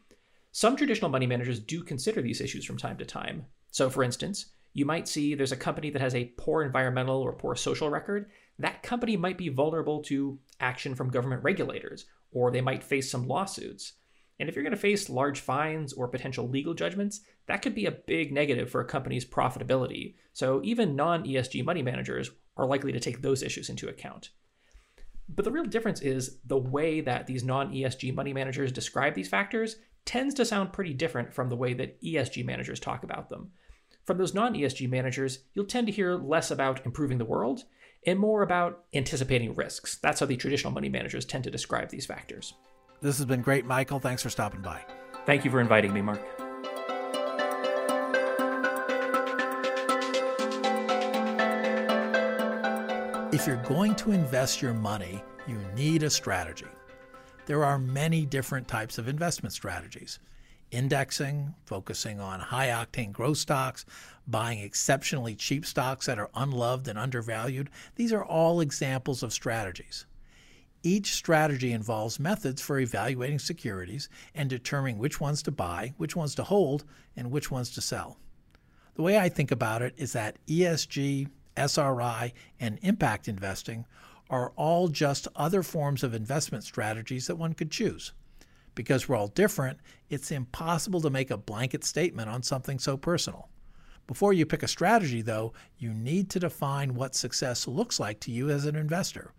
Some 0.52 0.76
traditional 0.76 1.12
money 1.12 1.28
managers 1.28 1.60
do 1.60 1.84
consider 1.84 2.22
these 2.22 2.42
issues 2.42 2.66
from 2.66 2.78
time 2.78 2.98
to 2.98 3.06
time. 3.06 3.46
So, 3.72 3.90
for 3.90 4.04
instance, 4.04 4.48
you 4.74 4.86
might 4.86 5.08
see 5.08 5.36
there's 5.36 5.52
a 5.52 5.58
company 5.58 5.90
that 5.90 6.02
has 6.02 6.16
a 6.16 6.32
poor 6.38 6.64
environmental 6.64 7.22
or 7.22 7.34
poor 7.34 7.56
social 7.56 7.90
record. 7.90 8.30
That 8.58 8.84
company 8.84 9.18
might 9.18 9.38
be 9.38 9.50
vulnerable 9.50 10.02
to 10.04 10.40
action 10.60 10.96
from 10.96 11.10
government 11.10 11.44
regulators, 11.44 12.06
or 12.32 12.52
they 12.52 12.62
might 12.62 12.84
face 12.84 13.10
some 13.10 13.28
lawsuits. 13.28 13.94
And 14.40 14.48
if 14.48 14.56
you're 14.56 14.64
going 14.64 14.72
to 14.72 14.78
face 14.78 15.10
large 15.10 15.40
fines 15.40 15.94
or 15.94 16.08
potential 16.08 16.48
legal 16.48 16.74
judgments, 16.74 17.22
that 17.48 17.62
could 17.62 17.74
be 17.74 17.86
a 17.86 17.92
big 17.92 18.32
negative 18.32 18.70
for 18.70 18.82
a 18.82 18.86
company's 18.86 19.26
profitability. 19.26 20.16
So 20.34 20.62
even 20.64 20.96
non 20.96 21.24
ESG 21.24 21.66
money 21.66 21.82
managers 21.82 22.30
are 22.56 22.68
likely 22.68 22.92
to 22.92 23.00
take 23.00 23.22
those 23.22 23.42
issues 23.42 23.70
into 23.70 23.90
account. 23.90 24.30
But 25.30 25.44
the 25.44 25.52
real 25.52 25.66
difference 25.66 26.02
is 26.02 26.38
the 26.46 26.58
way 26.58 27.02
that 27.02 27.28
these 27.28 27.44
non 27.44 27.74
ESG 27.74 28.14
money 28.14 28.34
managers 28.34 28.72
describe 28.72 29.16
these 29.16 29.30
factors 29.30 29.78
tends 30.06 30.34
to 30.36 30.46
sound 30.46 30.72
pretty 30.72 30.94
different 30.94 31.34
from 31.34 31.50
the 31.50 31.56
way 31.56 31.74
that 31.74 32.02
ESG 32.02 32.46
managers 32.46 32.80
talk 32.80 33.04
about 33.04 33.30
them. 33.30 33.52
From 34.06 34.18
those 34.18 34.34
non 34.34 34.54
ESG 34.54 34.90
managers, 34.90 35.40
you'll 35.54 35.66
tend 35.66 35.88
to 35.88 35.94
hear 35.94 36.16
less 36.16 36.52
about 36.52 36.86
improving 36.86 37.18
the 37.18 37.26
world 37.26 37.64
and 38.08 38.18
more 38.18 38.42
about 38.42 38.86
anticipating 38.94 39.54
risks. 39.54 39.98
That's 39.98 40.22
how 40.22 40.26
the 40.26 40.38
traditional 40.38 40.74
money 40.74 40.90
managers 40.90 41.26
tend 41.26 41.44
to 41.44 41.52
describe 41.52 41.90
these 41.90 42.06
factors. 42.06 42.54
This 43.02 43.18
has 43.18 43.26
been 43.26 43.42
great, 43.42 43.66
Michael. 43.66 44.00
Thanks 44.00 44.24
for 44.24 44.30
stopping 44.30 44.62
by. 44.62 44.84
Thank 45.26 45.46
you 45.46 45.52
for 45.52 45.60
inviting 45.60 45.94
me, 45.94 46.02
Mark. 46.02 46.22
If 53.34 53.46
you're 53.46 53.62
going 53.68 53.94
to 53.96 54.14
invest 54.14 54.62
your 54.62 54.74
money, 54.74 55.22
you 55.46 55.60
need 55.76 56.02
a 56.02 56.10
strategy. 56.10 56.66
There 57.46 57.64
are 57.64 57.78
many 57.78 58.26
different 58.26 58.68
types 58.68 58.98
of 58.98 59.08
investment 59.08 59.54
strategies 59.54 60.20
indexing, 60.72 61.56
focusing 61.66 62.20
on 62.20 62.40
high 62.40 62.68
octane 62.68 63.12
growth 63.12 63.38
stocks, 63.38 63.86
buying 64.28 64.60
exceptionally 64.60 65.36
cheap 65.36 65.66
stocks 65.66 66.06
that 66.06 66.20
are 66.20 66.30
unloved 66.36 66.88
and 66.88 67.00
undervalued. 67.00 67.70
These 67.96 68.12
are 68.12 68.26
all 68.26 68.60
examples 68.60 69.24
of 69.24 69.34
strategies. 69.34 70.06
Each 70.84 71.14
strategy 71.14 71.72
involves 71.72 72.20
methods 72.20 72.62
for 72.62 72.80
evaluating 72.80 73.40
securities 73.40 74.10
and 74.36 74.50
determining 74.50 74.98
which 74.98 75.20
ones 75.20 75.42
to 75.44 75.52
buy, 75.52 75.94
which 75.98 76.16
ones 76.16 76.36
to 76.36 76.44
hold, 76.44 76.86
and 77.16 77.32
which 77.32 77.50
ones 77.50 77.72
to 77.72 77.82
sell. 77.82 78.20
The 78.96 79.02
way 79.02 79.18
I 79.18 79.30
think 79.30 79.52
about 79.52 79.82
it 79.82 79.94
is 79.98 80.14
that 80.14 80.38
ESG, 80.48 81.30
SRI, 81.56 82.34
and 82.60 82.80
impact 82.82 83.28
investing 83.28 83.86
are 84.30 84.52
all 84.56 84.88
just 84.88 85.28
other 85.36 85.64
forms 85.64 86.04
of 86.04 86.14
investment 86.14 86.64
strategies 86.64 87.28
that 87.28 87.38
one 87.38 87.54
could 87.54 87.72
choose. 87.72 88.14
Because 88.78 89.10
we're 89.10 89.16
all 89.16 89.30
different, 89.30 89.80
it's 90.08 90.30
impossible 90.30 91.02
to 91.02 91.10
make 91.10 91.32
a 91.32 91.36
blanket 91.36 91.84
statement 91.84 92.30
on 92.30 92.44
something 92.44 92.78
so 92.78 92.96
personal. 92.96 93.50
Before 94.06 94.34
you 94.34 94.46
pick 94.46 94.62
a 94.62 94.68
strategy, 94.68 95.24
though, 95.24 95.54
you 95.80 95.96
need 95.96 96.30
to 96.30 96.40
define 96.40 96.94
what 96.94 97.16
success 97.16 97.68
looks 97.68 98.00
like 98.00 98.20
to 98.20 98.32
you 98.32 98.52
as 98.52 98.68
an 98.68 98.76
investor. 98.76 99.34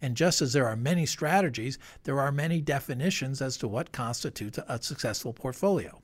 And 0.00 0.16
just 0.16 0.40
as 0.40 0.52
there 0.52 0.68
are 0.68 0.76
many 0.76 1.04
strategies, 1.04 1.80
there 2.04 2.20
are 2.20 2.30
many 2.30 2.60
definitions 2.60 3.42
as 3.42 3.56
to 3.56 3.66
what 3.66 3.90
constitutes 3.90 4.60
a 4.68 4.80
successful 4.80 5.32
portfolio. 5.32 6.00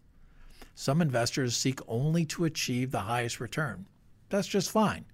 Some 0.74 1.00
investors 1.00 1.56
seek 1.56 1.78
only 1.86 2.24
to 2.26 2.46
achieve 2.46 2.90
the 2.90 3.02
highest 3.02 3.38
return. 3.38 3.86
That's 4.28 4.48
just 4.48 4.72
fine. 4.72 5.04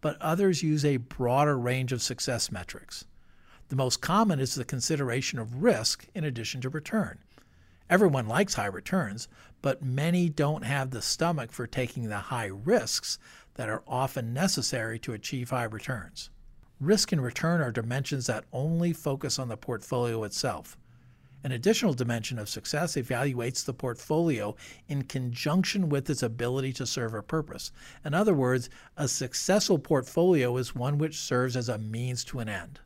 But 0.00 0.20
others 0.20 0.64
use 0.64 0.84
a 0.84 0.96
broader 0.96 1.56
range 1.56 1.92
of 1.92 2.02
success 2.02 2.50
metrics. 2.50 3.04
The 3.68 3.76
most 3.76 4.02
common 4.02 4.40
is 4.40 4.54
the 4.54 4.64
consideration 4.64 5.38
of 5.38 5.62
risk 5.62 6.06
in 6.14 6.24
addition 6.24 6.60
to 6.60 6.68
return. 6.68 7.18
Everyone 7.88 8.28
likes 8.28 8.54
high 8.54 8.66
returns, 8.66 9.28
but 9.62 9.82
many 9.82 10.28
don't 10.28 10.64
have 10.64 10.90
the 10.90 11.00
stomach 11.00 11.50
for 11.50 11.66
taking 11.66 12.08
the 12.08 12.18
high 12.18 12.50
risks 12.52 13.18
that 13.54 13.68
are 13.68 13.82
often 13.86 14.34
necessary 14.34 14.98
to 14.98 15.12
achieve 15.12 15.50
high 15.50 15.64
returns. 15.64 16.30
Risk 16.80 17.12
and 17.12 17.22
return 17.22 17.60
are 17.60 17.72
dimensions 17.72 18.26
that 18.26 18.44
only 18.52 18.92
focus 18.92 19.38
on 19.38 19.48
the 19.48 19.56
portfolio 19.56 20.24
itself. 20.24 20.76
An 21.44 21.52
additional 21.52 21.94
dimension 21.94 22.38
of 22.38 22.48
success 22.48 22.94
evaluates 22.94 23.64
the 23.64 23.74
portfolio 23.74 24.56
in 24.88 25.02
conjunction 25.02 25.88
with 25.88 26.08
its 26.08 26.22
ability 26.22 26.72
to 26.74 26.86
serve 26.86 27.14
a 27.14 27.22
purpose. 27.22 27.70
In 28.04 28.14
other 28.14 28.34
words, 28.34 28.70
a 28.96 29.06
successful 29.08 29.78
portfolio 29.78 30.56
is 30.56 30.74
one 30.74 30.96
which 30.96 31.18
serves 31.18 31.56
as 31.56 31.68
a 31.68 31.78
means 31.78 32.24
to 32.24 32.40
an 32.40 32.48
end. 32.48 32.80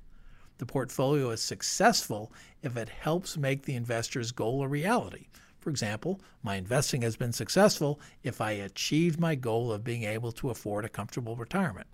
The 0.59 0.66
portfolio 0.66 1.31
is 1.31 1.40
successful 1.40 2.33
if 2.62 2.77
it 2.77 2.88
helps 2.88 3.37
make 3.37 3.62
the 3.62 3.77
investor's 3.77 4.33
goal 4.33 4.62
a 4.62 4.68
reality. 4.68 5.29
For 5.61 5.71
example, 5.71 6.21
my 6.42 6.57
investing 6.57 7.03
has 7.03 7.16
been 7.16 7.33
successful 7.33 8.01
if 8.23 8.40
I 8.40 8.53
achieved 8.53 9.21
my 9.21 9.35
goal 9.35 9.73
of 9.73 9.85
being 9.85 10.03
able 10.03 10.33
to 10.33 10.51
afford 10.51 10.85
a 10.85 10.88
comfortable 10.88 11.37
retirement. 11.37 11.87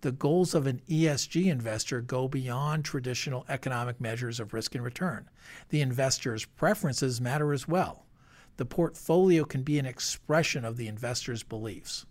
The 0.00 0.12
goals 0.12 0.54
of 0.54 0.66
an 0.66 0.80
ESG 0.88 1.46
investor 1.46 2.00
go 2.00 2.28
beyond 2.28 2.84
traditional 2.84 3.44
economic 3.48 4.00
measures 4.00 4.38
of 4.38 4.54
risk 4.54 4.74
and 4.74 4.84
return. 4.84 5.28
The 5.70 5.80
investor's 5.80 6.44
preferences 6.44 7.20
matter 7.20 7.52
as 7.52 7.66
well. 7.66 8.06
The 8.56 8.64
portfolio 8.64 9.44
can 9.44 9.62
be 9.62 9.78
an 9.78 9.86
expression 9.86 10.64
of 10.64 10.76
the 10.76 10.88
investor's 10.88 11.42
beliefs. 11.42 12.06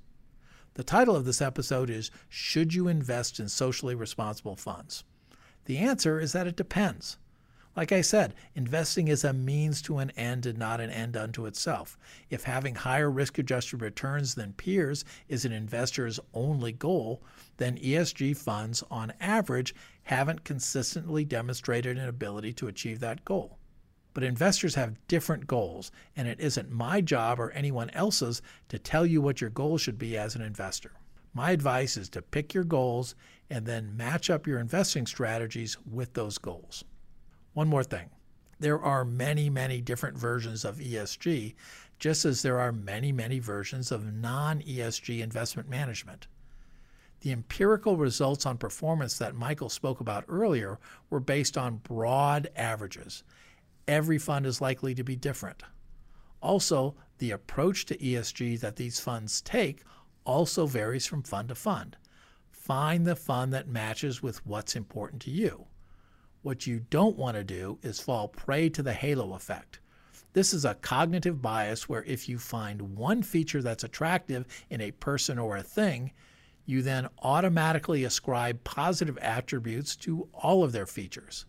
The 0.76 0.84
title 0.84 1.16
of 1.16 1.26
this 1.26 1.42
episode 1.42 1.90
is 1.90 2.12
Should 2.30 2.74
You 2.74 2.88
Invest 2.88 3.40
in 3.40 3.50
Socially 3.50 3.96
Responsible 3.96 4.56
Funds? 4.56 5.04
The 5.68 5.80
answer 5.80 6.18
is 6.18 6.32
that 6.32 6.48
it 6.48 6.56
depends. 6.56 7.18
Like 7.76 7.92
I 7.92 8.00
said, 8.00 8.34
investing 8.56 9.10
is 9.10 9.26
a 9.26 9.34
means 9.34 9.82
to 9.82 9.98
an 9.98 10.12
end 10.12 10.46
and 10.46 10.58
not 10.58 10.80
an 10.80 10.90
end 10.90 11.18
unto 11.18 11.46
itself. 11.46 11.98
If 12.30 12.46
having 12.46 12.76
higher 12.76 13.12
risk 13.12 13.38
adjusted 13.38 13.82
returns 13.82 14.36
than 14.36 14.54
peers 14.54 15.04
is 15.28 15.44
an 15.44 15.52
investor's 15.52 16.22
only 16.34 16.72
goal, 16.72 17.22
then 17.58 17.78
ESG 17.80 18.38
funds, 18.38 18.82
on 18.90 19.12
average, 19.20 19.76
haven't 20.04 20.46
consistently 20.46 21.26
demonstrated 21.26 21.98
an 21.98 22.08
ability 22.08 22.54
to 22.54 22.70
achieve 22.70 23.02
that 23.02 23.26
goal. 23.26 23.58
But 24.14 24.24
investors 24.24 24.76
have 24.76 25.06
different 25.10 25.48
goals, 25.48 25.92
and 26.16 26.30
it 26.30 26.40
isn't 26.40 26.72
my 26.72 27.02
job 27.02 27.42
or 27.42 27.52
anyone 27.52 27.90
else's 27.90 28.42
to 28.70 28.80
tell 28.80 29.06
you 29.06 29.22
what 29.22 29.42
your 29.42 29.50
goal 29.50 29.78
should 29.78 30.00
be 30.00 30.18
as 30.18 30.34
an 30.34 30.42
investor. 30.42 30.94
My 31.34 31.52
advice 31.52 31.98
is 31.98 32.10
to 32.10 32.22
pick 32.22 32.54
your 32.54 32.64
goals 32.64 33.14
and 33.50 33.66
then 33.66 33.96
match 33.96 34.30
up 34.30 34.46
your 34.46 34.60
investing 34.60 35.06
strategies 35.06 35.78
with 35.90 36.14
those 36.14 36.38
goals. 36.38 36.84
One 37.54 37.68
more 37.68 37.84
thing 37.84 38.10
there 38.60 38.82
are 38.82 39.06
many, 39.06 39.50
many 39.50 39.82
different 39.82 40.18
versions 40.18 40.66
of 40.66 40.78
ESG, 40.78 41.54
just 42.00 42.26
as 42.26 42.42
there 42.42 42.60
are 42.60 42.72
many, 42.72 43.12
many 43.12 43.40
versions 43.40 43.92
of 43.92 44.12
non 44.14 44.62
ESG 44.62 45.22
investment 45.22 45.70
management. 45.70 46.28
The 47.22 47.32
empirical 47.32 47.98
results 47.98 48.46
on 48.46 48.58
performance 48.58 49.18
that 49.18 49.36
Michael 49.36 49.70
spoke 49.70 50.00
about 50.00 50.26
earlier 50.28 50.80
were 51.10 51.20
based 51.20 51.58
on 51.58 51.78
broad 51.78 52.50
averages. 52.56 53.24
Every 53.88 54.18
fund 54.18 54.46
is 54.46 54.62
likely 54.62 54.94
to 54.96 55.04
be 55.04 55.16
different. 55.16 55.64
Also, 56.42 56.96
the 57.18 57.32
approach 57.32 57.86
to 57.86 57.98
ESG 57.98 58.60
that 58.60 58.76
these 58.76 59.00
funds 59.00 59.42
take 59.42 59.82
also 60.26 60.68
varies 60.68 61.08
from 61.08 61.24
fund 61.24 61.50
to 61.50 61.56
fund. 61.56 61.98
Find 62.68 63.08
the 63.08 63.16
fun 63.16 63.52
that 63.52 63.70
matches 63.70 64.22
with 64.22 64.46
what's 64.46 64.76
important 64.76 65.22
to 65.22 65.32
you. 65.32 65.68
What 66.42 66.68
you 66.68 66.82
don't 66.90 67.16
want 67.16 67.38
to 67.38 67.44
do 67.46 67.80
is 67.82 68.02
fall 68.02 68.28
prey 68.28 68.68
to 68.68 68.84
the 68.84 68.92
halo 68.92 69.36
effect. 69.36 69.80
This 70.34 70.54
is 70.54 70.66
a 70.66 70.74
cognitive 70.74 71.42
bias 71.42 71.88
where 71.88 72.04
if 72.04 72.28
you 72.28 72.38
find 72.38 72.98
one 72.98 73.24
feature 73.24 73.62
that's 73.62 73.86
attractive 73.86 74.46
in 74.70 74.82
a 74.82 74.92
person 74.92 75.40
or 75.40 75.56
a 75.56 75.64
thing, 75.64 76.12
you 76.66 76.82
then 76.82 77.08
automatically 77.20 78.04
ascribe 78.04 78.62
positive 78.66 79.18
attributes 79.20 79.96
to 79.96 80.28
all 80.34 80.62
of 80.62 80.74
their 80.74 80.86
features. 80.86 81.46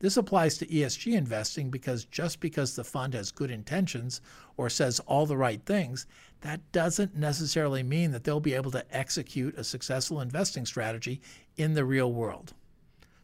This 0.00 0.16
applies 0.16 0.56
to 0.58 0.66
ESG 0.66 1.12
investing 1.12 1.70
because 1.70 2.06
just 2.06 2.40
because 2.40 2.74
the 2.74 2.84
fund 2.84 3.12
has 3.12 3.30
good 3.30 3.50
intentions 3.50 4.22
or 4.56 4.70
says 4.70 4.98
all 5.00 5.26
the 5.26 5.36
right 5.36 5.62
things, 5.66 6.06
that 6.40 6.72
doesn't 6.72 7.14
necessarily 7.14 7.82
mean 7.82 8.10
that 8.12 8.24
they'll 8.24 8.40
be 8.40 8.54
able 8.54 8.70
to 8.70 8.96
execute 8.96 9.58
a 9.58 9.64
successful 9.64 10.22
investing 10.22 10.64
strategy 10.64 11.20
in 11.58 11.74
the 11.74 11.84
real 11.84 12.12
world. 12.12 12.54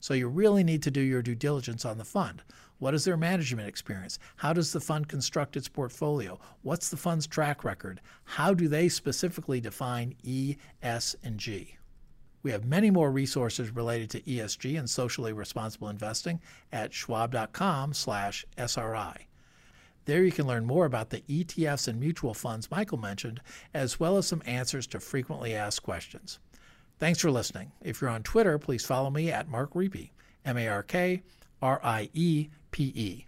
So 0.00 0.12
you 0.12 0.28
really 0.28 0.62
need 0.62 0.82
to 0.82 0.90
do 0.90 1.00
your 1.00 1.22
due 1.22 1.34
diligence 1.34 1.86
on 1.86 1.96
the 1.96 2.04
fund. 2.04 2.42
What 2.78 2.92
is 2.92 3.06
their 3.06 3.16
management 3.16 3.68
experience? 3.68 4.18
How 4.36 4.52
does 4.52 4.70
the 4.70 4.80
fund 4.80 5.08
construct 5.08 5.56
its 5.56 5.68
portfolio? 5.68 6.38
What's 6.60 6.90
the 6.90 6.98
fund's 6.98 7.26
track 7.26 7.64
record? 7.64 8.02
How 8.24 8.52
do 8.52 8.68
they 8.68 8.90
specifically 8.90 9.62
define 9.62 10.14
E, 10.22 10.56
S, 10.82 11.16
and 11.24 11.38
G? 11.38 11.78
We 12.46 12.52
have 12.52 12.64
many 12.64 12.92
more 12.92 13.11
resources 13.11 13.74
related 13.74 14.09
to 14.11 14.20
ESG 14.20 14.78
and 14.78 14.88
socially 14.88 15.32
responsible 15.32 15.88
investing 15.88 16.40
at 16.70 16.92
schwab.com/sri. 16.92 19.26
There 20.04 20.22
you 20.22 20.30
can 20.30 20.46
learn 20.46 20.64
more 20.64 20.87
about 20.87 21.11
the 21.11 21.24
ETFs 21.28 21.88
and 21.88 21.98
mutual 21.98 22.35
funds 22.35 22.70
Michael 22.70 22.98
mentioned, 22.98 23.40
as 23.74 23.98
well 23.98 24.16
as 24.16 24.28
some 24.28 24.44
answers 24.46 24.87
to 24.87 25.00
frequently 25.00 25.56
asked 25.56 25.82
questions. 25.82 26.38
Thanks 27.00 27.18
for 27.18 27.32
listening. 27.32 27.72
If 27.82 28.00
you're 28.00 28.11
on 28.11 28.22
Twitter, 28.22 28.61
please 28.61 28.87
follow 28.87 29.11
me 29.11 29.32
at 29.32 29.48
Mark 29.48 29.74
Riepe, 29.74 30.12
M 30.44 30.56
A 30.56 30.68
R 30.68 30.85
K 30.85 31.24
R 31.61 31.80
I 31.82 32.11
E 32.14 32.48
P 32.70 32.92
E. 32.94 33.26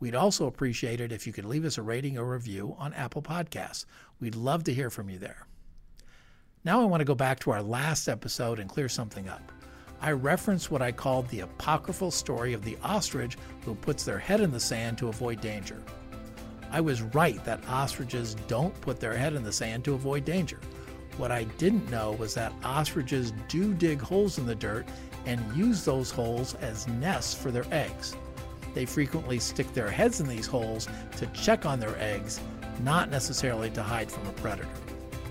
We'd 0.00 0.16
also 0.16 0.48
appreciate 0.48 1.00
it 1.00 1.12
if 1.12 1.24
you 1.24 1.32
could 1.32 1.44
leave 1.44 1.64
us 1.64 1.78
a 1.78 1.82
rating 1.82 2.18
or 2.18 2.24
review 2.24 2.74
on 2.80 2.94
Apple 2.94 3.22
Podcasts. 3.22 3.84
We'd 4.18 4.34
love 4.34 4.64
to 4.64 4.74
hear 4.74 4.90
from 4.90 5.08
you 5.08 5.20
there. 5.20 5.45
Now 6.66 6.82
I 6.82 6.84
want 6.84 7.00
to 7.00 7.04
go 7.04 7.14
back 7.14 7.38
to 7.40 7.52
our 7.52 7.62
last 7.62 8.08
episode 8.08 8.58
and 8.58 8.68
clear 8.68 8.88
something 8.88 9.28
up. 9.28 9.52
I 10.00 10.10
referenced 10.10 10.68
what 10.68 10.82
I 10.82 10.90
called 10.90 11.28
the 11.28 11.42
apocryphal 11.42 12.10
story 12.10 12.54
of 12.54 12.64
the 12.64 12.76
ostrich 12.82 13.38
who 13.64 13.76
puts 13.76 14.02
their 14.04 14.18
head 14.18 14.40
in 14.40 14.50
the 14.50 14.58
sand 14.58 14.98
to 14.98 15.06
avoid 15.06 15.40
danger. 15.40 15.80
I 16.72 16.80
was 16.80 17.02
right 17.02 17.42
that 17.44 17.64
ostriches 17.68 18.34
don't 18.48 18.78
put 18.80 18.98
their 18.98 19.16
head 19.16 19.34
in 19.34 19.44
the 19.44 19.52
sand 19.52 19.84
to 19.84 19.94
avoid 19.94 20.24
danger. 20.24 20.58
What 21.18 21.30
I 21.30 21.44
didn't 21.44 21.88
know 21.88 22.16
was 22.18 22.34
that 22.34 22.52
ostriches 22.64 23.32
do 23.46 23.72
dig 23.72 24.00
holes 24.00 24.38
in 24.38 24.44
the 24.44 24.56
dirt 24.56 24.88
and 25.24 25.40
use 25.56 25.84
those 25.84 26.10
holes 26.10 26.56
as 26.56 26.88
nests 26.88 27.32
for 27.32 27.52
their 27.52 27.66
eggs. 27.70 28.16
They 28.74 28.86
frequently 28.86 29.38
stick 29.38 29.72
their 29.72 29.88
heads 29.88 30.18
in 30.18 30.26
these 30.26 30.48
holes 30.48 30.88
to 31.18 31.26
check 31.26 31.64
on 31.64 31.78
their 31.78 31.96
eggs, 32.00 32.40
not 32.82 33.08
necessarily 33.08 33.70
to 33.70 33.84
hide 33.84 34.10
from 34.10 34.26
a 34.26 34.32
predator. 34.32 34.66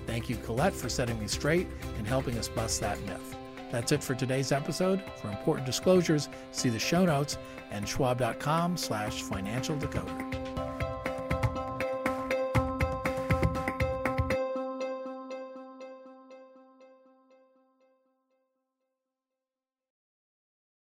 Thank 0.06 0.30
you, 0.30 0.36
Colette, 0.36 0.74
for 0.74 0.88
setting 0.88 1.18
me 1.18 1.26
straight 1.26 1.66
and 1.98 2.06
helping 2.06 2.38
us 2.38 2.48
bust 2.48 2.80
that 2.80 3.00
myth. 3.06 3.36
That's 3.72 3.92
it 3.92 4.02
for 4.02 4.14
today's 4.14 4.52
episode. 4.52 5.02
For 5.20 5.28
important 5.28 5.66
disclosures, 5.66 6.28
see 6.52 6.68
the 6.68 6.78
show 6.78 7.04
notes 7.04 7.38
and 7.70 7.88
schwab.com 7.88 8.76
slash 8.76 9.22
financial 9.22 9.76
decoder. 9.76 10.45